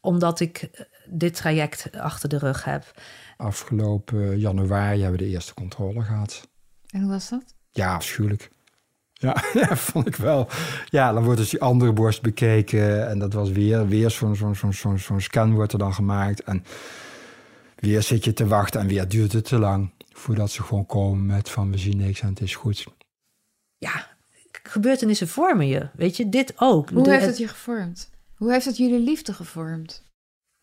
omdat 0.00 0.40
ik 0.40 0.62
eh, 0.62 0.84
dit 1.06 1.34
traject 1.34 1.90
achter 1.96 2.28
de 2.28 2.38
rug 2.38 2.64
heb. 2.64 3.00
Afgelopen 3.36 4.38
januari 4.38 5.00
hebben 5.00 5.18
we 5.18 5.24
de 5.24 5.32
eerste 5.32 5.54
controle 5.54 6.02
gehad. 6.02 6.48
En 6.86 7.00
hoe 7.00 7.10
was 7.10 7.28
dat? 7.28 7.54
Ja, 7.70 7.94
afschuwelijk. 7.94 8.50
Ja, 9.18 9.44
ja, 9.60 9.76
vond 9.76 10.06
ik 10.06 10.16
wel. 10.16 10.48
Ja, 10.88 11.12
dan 11.12 11.24
wordt 11.24 11.38
dus 11.38 11.50
die 11.50 11.60
andere 11.60 11.92
borst 11.92 12.22
bekeken. 12.22 13.08
En 13.08 13.18
dat 13.18 13.32
was 13.32 13.50
weer, 13.50 13.88
weer 13.88 14.10
zo'n 14.10 14.36
zo'n 14.36 14.54
zo'n 14.54 14.72
zo'n 14.72 14.98
zo'n 14.98 15.20
scan 15.20 15.54
wordt 15.54 15.72
er 15.72 15.78
dan 15.78 15.94
gemaakt. 15.94 16.42
En 16.42 16.64
weer 17.76 18.02
zit 18.02 18.24
je 18.24 18.32
te 18.32 18.46
wachten 18.46 18.80
en 18.80 18.86
weer 18.86 19.08
duurt 19.08 19.32
het 19.32 19.44
te 19.44 19.58
lang. 19.58 19.90
Voordat 20.12 20.50
ze 20.50 20.62
gewoon 20.62 20.86
komen 20.86 21.26
met 21.26 21.50
van 21.50 21.70
we 21.70 21.78
zien 21.78 21.96
niks 21.96 22.20
en 22.20 22.28
het 22.28 22.40
is 22.40 22.54
goed. 22.54 22.86
Ja, 23.78 24.08
gebeurtenissen 24.62 25.28
vormen 25.28 25.66
je. 25.66 25.88
Weet 25.94 26.16
je, 26.16 26.28
dit 26.28 26.52
ook. 26.56 26.90
Hoe 26.90 27.10
heeft 27.10 27.26
het 27.26 27.38
je 27.38 27.48
gevormd? 27.48 28.10
Hoe 28.34 28.52
heeft 28.52 28.64
het 28.64 28.76
jullie 28.76 29.00
liefde 29.00 29.32
gevormd? 29.32 30.02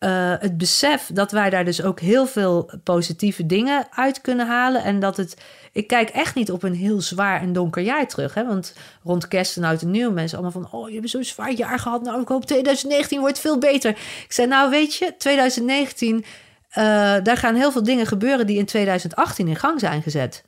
Uh, 0.00 0.34
het 0.38 0.58
besef 0.58 1.10
dat 1.12 1.32
wij 1.32 1.50
daar 1.50 1.64
dus 1.64 1.82
ook 1.82 2.00
heel 2.00 2.26
veel 2.26 2.70
positieve 2.82 3.46
dingen 3.46 3.86
uit 3.90 4.20
kunnen 4.20 4.46
halen. 4.46 4.82
En 4.82 5.00
dat 5.00 5.16
het. 5.16 5.36
Ik 5.72 5.86
kijk 5.86 6.08
echt 6.08 6.34
niet 6.34 6.50
op 6.50 6.62
een 6.62 6.74
heel 6.74 7.00
zwaar 7.00 7.40
en 7.40 7.52
donker 7.52 7.82
jaar 7.82 8.08
terug. 8.08 8.34
Hè? 8.34 8.46
Want 8.46 8.74
rond 9.02 9.28
kerst 9.28 9.56
en 9.56 9.64
oud 9.64 9.82
en 9.82 9.90
nieuw 9.90 10.10
mensen 10.10 10.38
allemaal 10.38 10.62
van. 10.62 10.80
Oh, 10.80 10.88
je 10.88 10.94
hebt 10.94 11.10
zo'n 11.10 11.24
zwaar 11.24 11.52
jaar 11.52 11.78
gehad. 11.78 12.02
Nou, 12.02 12.20
ik 12.20 12.28
hoop 12.28 12.44
2019 12.44 13.20
wordt 13.20 13.38
veel 13.38 13.58
beter. 13.58 13.90
Ik 14.24 14.32
zei, 14.32 14.48
nou, 14.48 14.70
weet 14.70 14.94
je, 14.94 15.14
2019. 15.18 16.16
Uh, 16.16 16.24
daar 17.22 17.36
gaan 17.36 17.54
heel 17.54 17.72
veel 17.72 17.82
dingen 17.82 18.06
gebeuren 18.06 18.46
die 18.46 18.58
in 18.58 18.66
2018 18.66 19.48
in 19.48 19.56
gang 19.56 19.80
zijn 19.80 20.02
gezet. 20.02 20.44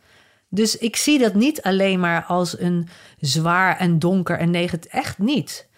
Dus 0.48 0.78
ik 0.78 0.96
zie 0.96 1.18
dat 1.18 1.34
niet 1.34 1.62
alleen 1.62 2.00
maar 2.00 2.24
als 2.24 2.58
een 2.58 2.88
zwaar 3.18 3.76
en 3.78 3.98
donker 3.98 4.38
en 4.38 4.50
negatief. 4.50 4.92
Echt 4.92 5.18
niet. 5.18 5.68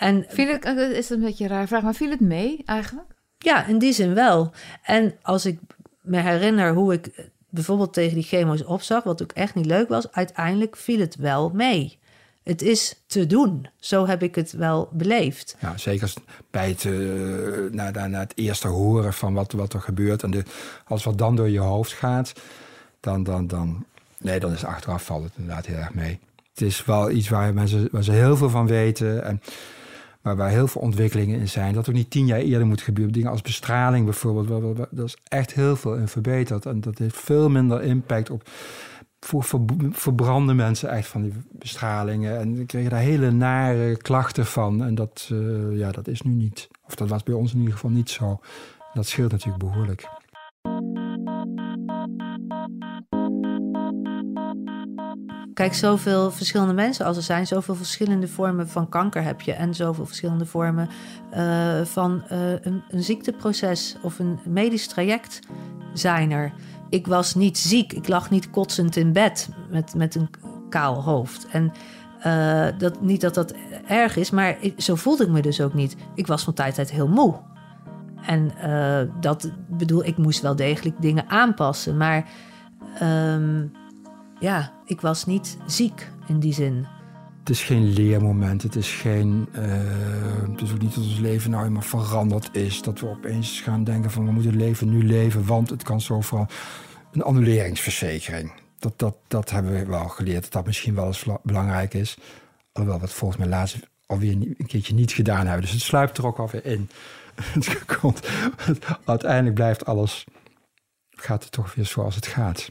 En, 0.00 0.24
viel 0.28 0.48
het, 0.48 0.64
eh, 0.64 0.90
is 0.90 1.10
een 1.10 1.20
beetje 1.20 1.44
een 1.44 1.50
raar 1.50 1.66
vraag, 1.66 1.82
maar 1.82 1.94
viel 1.94 2.10
het 2.10 2.20
mee 2.20 2.62
eigenlijk? 2.64 3.08
Ja, 3.38 3.66
in 3.66 3.78
die 3.78 3.92
zin 3.92 4.14
wel. 4.14 4.52
En 4.82 5.14
als 5.22 5.46
ik 5.46 5.58
me 6.00 6.18
herinner 6.18 6.74
hoe 6.74 6.92
ik 6.92 7.30
bijvoorbeeld 7.48 7.92
tegen 7.92 8.14
die 8.14 8.24
chemo's 8.24 8.64
opzag, 8.64 9.04
wat 9.04 9.22
ook 9.22 9.32
echt 9.32 9.54
niet 9.54 9.66
leuk 9.66 9.88
was, 9.88 10.12
uiteindelijk 10.12 10.76
viel 10.76 11.00
het 11.00 11.16
wel 11.16 11.50
mee. 11.54 11.98
Het 12.42 12.62
is 12.62 13.02
te 13.06 13.26
doen. 13.26 13.68
Zo 13.78 14.06
heb 14.06 14.22
ik 14.22 14.34
het 14.34 14.52
wel 14.52 14.88
beleefd. 14.92 15.56
Ja, 15.60 15.76
zeker 15.76 16.12
bij 16.50 16.68
het, 16.68 16.84
uh, 16.84 17.70
na, 17.70 17.90
na, 17.90 18.06
na, 18.06 18.18
het 18.18 18.32
eerste 18.34 18.68
horen 18.68 19.12
van 19.12 19.34
wat, 19.34 19.52
wat 19.52 19.72
er 19.72 19.80
gebeurt. 19.80 20.22
En 20.22 20.30
de, 20.30 20.42
als 20.86 21.04
wat 21.04 21.18
dan 21.18 21.36
door 21.36 21.48
je 21.48 21.58
hoofd 21.58 21.92
gaat, 21.92 22.32
dan, 23.00 23.22
dan, 23.22 23.46
dan, 23.46 23.84
nee, 24.18 24.40
dan 24.40 24.52
is 24.52 24.64
achteraf 24.64 25.04
valt 25.04 25.24
het 25.24 25.32
inderdaad 25.36 25.66
heel 25.66 25.76
erg 25.76 25.94
mee. 25.94 26.18
Het 26.50 26.60
is 26.60 26.84
wel 26.84 27.10
iets 27.10 27.28
waar 27.28 27.54
mensen 27.54 27.88
waar 27.90 28.04
ze 28.04 28.12
heel 28.12 28.36
veel 28.36 28.50
van 28.50 28.66
weten. 28.66 29.24
En, 29.24 29.40
maar 30.22 30.36
waar 30.36 30.50
heel 30.50 30.66
veel 30.66 30.80
ontwikkelingen 30.80 31.38
in 31.38 31.48
zijn. 31.48 31.74
Dat 31.74 31.88
ook 31.88 31.94
niet 31.94 32.10
tien 32.10 32.26
jaar 32.26 32.38
eerder 32.38 32.66
moet 32.66 32.80
gebeuren. 32.80 33.12
Dingen 33.12 33.30
als 33.30 33.42
bestraling 33.42 34.04
bijvoorbeeld. 34.04 34.76
Dat 34.90 35.06
is 35.06 35.16
echt 35.28 35.54
heel 35.54 35.76
veel 35.76 35.94
in 35.94 36.08
verbeterd. 36.08 36.66
En 36.66 36.80
dat 36.80 36.98
heeft 36.98 37.16
veel 37.16 37.48
minder 37.48 37.82
impact 37.82 38.30
op 38.30 38.48
voor 39.20 39.44
verbranden 39.90 40.56
mensen 40.56 40.90
echt 40.90 41.08
van 41.08 41.22
die 41.22 41.32
bestralingen. 41.52 42.38
En 42.38 42.66
kregen 42.66 42.90
daar 42.90 43.00
hele 43.00 43.30
nare 43.30 43.96
klachten 43.96 44.46
van. 44.46 44.84
En 44.84 44.94
dat, 44.94 45.28
uh, 45.32 45.78
ja, 45.78 45.90
dat 45.90 46.08
is 46.08 46.22
nu 46.22 46.32
niet. 46.32 46.68
Of 46.86 46.94
dat 46.94 47.08
was 47.08 47.22
bij 47.22 47.34
ons 47.34 47.52
in 47.52 47.58
ieder 47.58 47.74
geval 47.74 47.90
niet 47.90 48.10
zo. 48.10 48.40
Dat 48.94 49.06
scheelt 49.06 49.30
natuurlijk 49.30 49.64
behoorlijk. 49.64 50.08
Kijk, 55.60 55.74
zoveel 55.74 56.30
verschillende 56.30 56.72
mensen 56.72 57.06
als 57.06 57.16
er 57.16 57.22
zijn, 57.22 57.46
zoveel 57.46 57.74
verschillende 57.74 58.28
vormen 58.28 58.68
van 58.68 58.88
kanker 58.88 59.22
heb 59.22 59.40
je 59.40 59.52
en 59.52 59.74
zoveel 59.74 60.06
verschillende 60.06 60.46
vormen 60.46 60.88
uh, 61.36 61.84
van 61.84 62.22
uh, 62.32 62.50
een, 62.50 62.82
een 62.90 63.02
ziekteproces 63.02 63.96
of 64.02 64.18
een 64.18 64.38
medisch 64.44 64.86
traject 64.86 65.40
zijn 65.92 66.30
er 66.30 66.52
ik 66.88 67.06
was 67.06 67.34
niet 67.34 67.58
ziek. 67.58 67.92
Ik 67.92 68.08
lag 68.08 68.30
niet 68.30 68.50
kotsend 68.50 68.96
in 68.96 69.12
bed 69.12 69.48
met, 69.70 69.94
met 69.94 70.14
een 70.14 70.30
kaal 70.68 71.02
hoofd. 71.02 71.46
En 71.52 71.72
uh, 72.26 72.66
dat, 72.78 73.00
niet 73.00 73.20
dat 73.20 73.34
dat 73.34 73.54
erg 73.86 74.16
is, 74.16 74.30
maar 74.30 74.56
zo 74.76 74.94
voelde 74.94 75.24
ik 75.24 75.30
me 75.30 75.42
dus 75.42 75.60
ook 75.60 75.74
niet. 75.74 75.96
Ik 76.14 76.26
was 76.26 76.44
van 76.44 76.54
tijd 76.54 76.74
tot 76.74 76.90
heel 76.90 77.08
moe. 77.08 77.34
En 78.26 78.52
dat 79.20 79.50
bedoel, 79.68 80.04
ik 80.04 80.16
moest 80.16 80.40
wel 80.40 80.56
degelijk 80.56 81.00
dingen 81.00 81.28
aanpassen. 81.28 81.96
Maar 81.96 82.28
um, 83.02 83.72
ja, 84.40 84.72
ik 84.84 85.00
was 85.00 85.26
niet 85.26 85.56
ziek 85.66 86.08
in 86.26 86.40
die 86.40 86.52
zin. 86.52 86.86
Het 87.38 87.50
is 87.50 87.62
geen 87.62 87.92
leermoment. 87.92 88.62
Het 88.62 88.76
is 88.76 88.92
geen. 88.92 89.48
Uh, 89.52 89.62
het 90.50 90.60
is 90.60 90.72
ook 90.72 90.80
niet 90.80 90.94
dat 90.94 91.04
ons 91.04 91.18
leven 91.18 91.50
nou 91.50 91.62
helemaal 91.62 91.82
veranderd 91.82 92.48
is. 92.52 92.82
Dat 92.82 93.00
we 93.00 93.08
opeens 93.08 93.60
gaan 93.60 93.84
denken 93.84 94.10
van 94.10 94.24
we 94.24 94.32
moeten 94.32 94.56
leven 94.56 94.88
nu 94.88 95.04
leven, 95.04 95.46
want 95.46 95.70
het 95.70 95.82
kan 95.82 96.00
zo 96.00 96.20
vooral. 96.20 96.46
Een 97.12 97.22
annuleringsverzekering. 97.22 98.52
Dat, 98.78 98.98
dat, 98.98 99.16
dat 99.28 99.50
hebben 99.50 99.72
we 99.72 99.86
wel 99.86 100.08
geleerd. 100.08 100.42
Dat 100.42 100.52
dat 100.52 100.66
misschien 100.66 100.94
wel 100.94 101.06
eens 101.06 101.26
belangrijk 101.42 101.94
is. 101.94 102.18
Alhoewel 102.72 103.00
we 103.00 103.06
het 103.06 103.14
volgens 103.14 103.40
mij 103.40 103.48
laatst 103.48 103.78
alweer 104.06 104.32
een 104.32 104.66
keertje 104.66 104.94
niet 104.94 105.12
gedaan 105.12 105.44
hebben. 105.46 105.60
Dus 105.60 105.72
het 105.72 105.80
sluipt 105.80 106.18
er 106.18 106.26
ook 106.26 106.38
alweer 106.38 106.66
in. 106.66 106.90
Uiteindelijk 109.04 109.54
blijft 109.54 109.84
alles. 109.84 110.24
Gaat 111.10 111.42
het 111.42 111.52
toch 111.52 111.74
weer 111.74 111.86
zoals 111.86 112.14
het 112.14 112.26
gaat. 112.26 112.70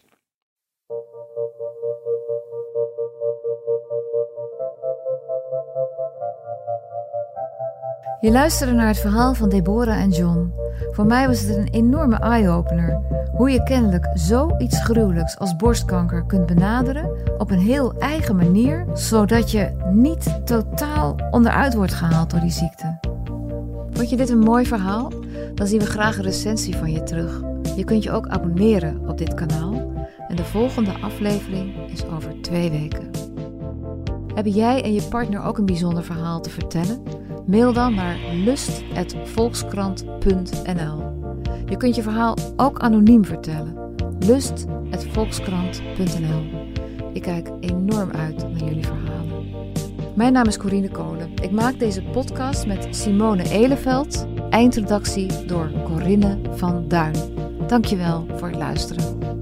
Je 8.21 8.31
luisterde 8.31 8.73
naar 8.73 8.87
het 8.87 8.99
verhaal 8.99 9.33
van 9.33 9.49
Deborah 9.49 10.01
en 10.01 10.09
John. 10.09 10.53
Voor 10.91 11.05
mij 11.05 11.27
was 11.27 11.41
het 11.41 11.57
een 11.57 11.67
enorme 11.67 12.15
eye-opener. 12.15 12.99
Hoe 13.31 13.49
je 13.49 13.63
kennelijk 13.63 14.09
zoiets 14.13 14.83
gruwelijks 14.83 15.37
als 15.37 15.55
borstkanker 15.55 16.25
kunt 16.25 16.45
benaderen 16.45 17.11
op 17.37 17.51
een 17.51 17.59
heel 17.59 17.93
eigen 17.93 18.35
manier, 18.35 18.85
zodat 18.93 19.51
je 19.51 19.71
niet 19.91 20.39
totaal 20.45 21.15
onderuit 21.31 21.73
wordt 21.73 21.93
gehaald 21.93 22.29
door 22.29 22.39
die 22.39 22.51
ziekte. 22.51 22.99
Vond 23.89 24.09
je 24.09 24.17
dit 24.17 24.29
een 24.29 24.39
mooi 24.39 24.65
verhaal? 24.65 25.11
Dan 25.55 25.67
zien 25.67 25.79
we 25.79 25.85
graag 25.85 26.17
een 26.17 26.23
recensie 26.23 26.77
van 26.77 26.91
je 26.91 27.03
terug. 27.03 27.41
Je 27.75 27.83
kunt 27.83 28.03
je 28.03 28.11
ook 28.11 28.27
abonneren 28.27 29.07
op 29.07 29.17
dit 29.17 29.33
kanaal. 29.33 29.93
En 30.27 30.35
de 30.35 30.45
volgende 30.45 30.93
aflevering 31.01 31.91
is 31.91 32.05
over 32.05 32.41
twee 32.41 32.71
weken. 32.71 33.09
Hebben 34.33 34.53
jij 34.53 34.83
en 34.83 34.93
je 34.93 35.01
partner 35.01 35.43
ook 35.43 35.57
een 35.57 35.65
bijzonder 35.65 36.03
verhaal 36.03 36.41
te 36.41 36.49
vertellen? 36.49 37.27
Mail 37.45 37.73
dan 37.73 37.93
naar 37.93 38.17
lust.volkskrant.nl. 38.33 41.03
Je 41.65 41.77
kunt 41.77 41.95
je 41.95 42.01
verhaal 42.01 42.37
ook 42.55 42.79
anoniem 42.79 43.25
vertellen. 43.25 43.75
lust.volkskrant.nl. 44.19 46.67
Ik 47.13 47.21
kijk 47.21 47.49
enorm 47.59 48.11
uit 48.11 48.37
naar 48.37 48.69
jullie 48.69 48.85
verhalen. 48.85 49.47
Mijn 50.15 50.33
naam 50.33 50.47
is 50.47 50.57
Corine 50.57 50.89
Kolen. 50.89 51.29
Ik 51.41 51.51
maak 51.51 51.79
deze 51.79 52.01
podcast 52.01 52.65
met 52.65 52.87
Simone 52.89 53.49
Eleveld. 53.49 54.27
Eindredactie 54.49 55.45
door 55.45 55.71
Corinne 55.83 56.37
van 56.51 56.87
Duin. 56.87 57.15
Dankjewel 57.67 58.25
voor 58.35 58.47
het 58.47 58.57
luisteren. 58.57 59.38